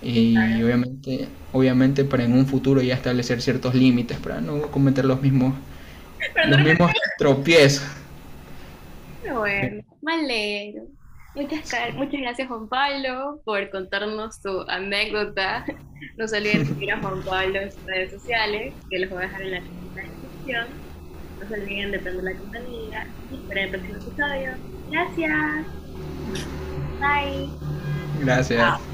Y 0.05 0.37
obviamente, 0.63 1.29
obviamente 1.53 2.05
para 2.05 2.25
en 2.25 2.33
un 2.35 2.47
futuro 2.47 2.83
ya 2.83 2.95
establecer 2.95 3.41
ciertos 3.41 3.75
límites 3.75 4.19
para 4.19 4.41
no 4.41 4.63
cometer 4.71 5.05
los 5.05 5.23
mismos, 5.23 5.55
Pero 6.35 6.49
los 6.51 6.59
no 6.59 6.65
mismos 6.65 6.93
tropiezos. 7.19 7.87
Pero 9.23 9.39
bueno, 9.39 9.83
me 10.03 10.13
alegro. 10.13 10.83
Muchas, 11.35 11.95
muchas 11.95 12.21
gracias 12.21 12.47
Juan 12.47 12.69
Pablo 12.69 13.41
por 13.45 13.69
contarnos 13.71 14.41
tu 14.41 14.61
anécdota. 14.69 15.65
No 16.17 16.29
se 16.29 16.37
olviden 16.37 16.67
seguir 16.67 16.93
a 16.93 17.01
Juan 17.01 17.23
Pablo 17.23 17.61
en 17.61 17.73
sus 17.73 17.83
redes 17.87 18.13
sociales, 18.13 18.75
que 18.91 18.99
los 19.01 19.11
voy 19.11 19.21
a 19.21 19.23
dejar 19.23 19.43
en 19.43 19.51
la 19.51 19.61
descripción. 19.61 20.67
No 21.41 21.49
se 21.49 21.55
olviden 21.55 21.91
de 21.91 21.99
prender 21.99 22.25
la 22.25 22.33
campanilla 22.35 23.07
y 23.33 23.35
esperar 23.35 23.65
el 23.65 23.71
próximo 23.71 23.97
episodio. 23.97 24.51
Gracias. 24.91 25.67
Bye. 27.01 27.49
Gracias. 28.21 28.94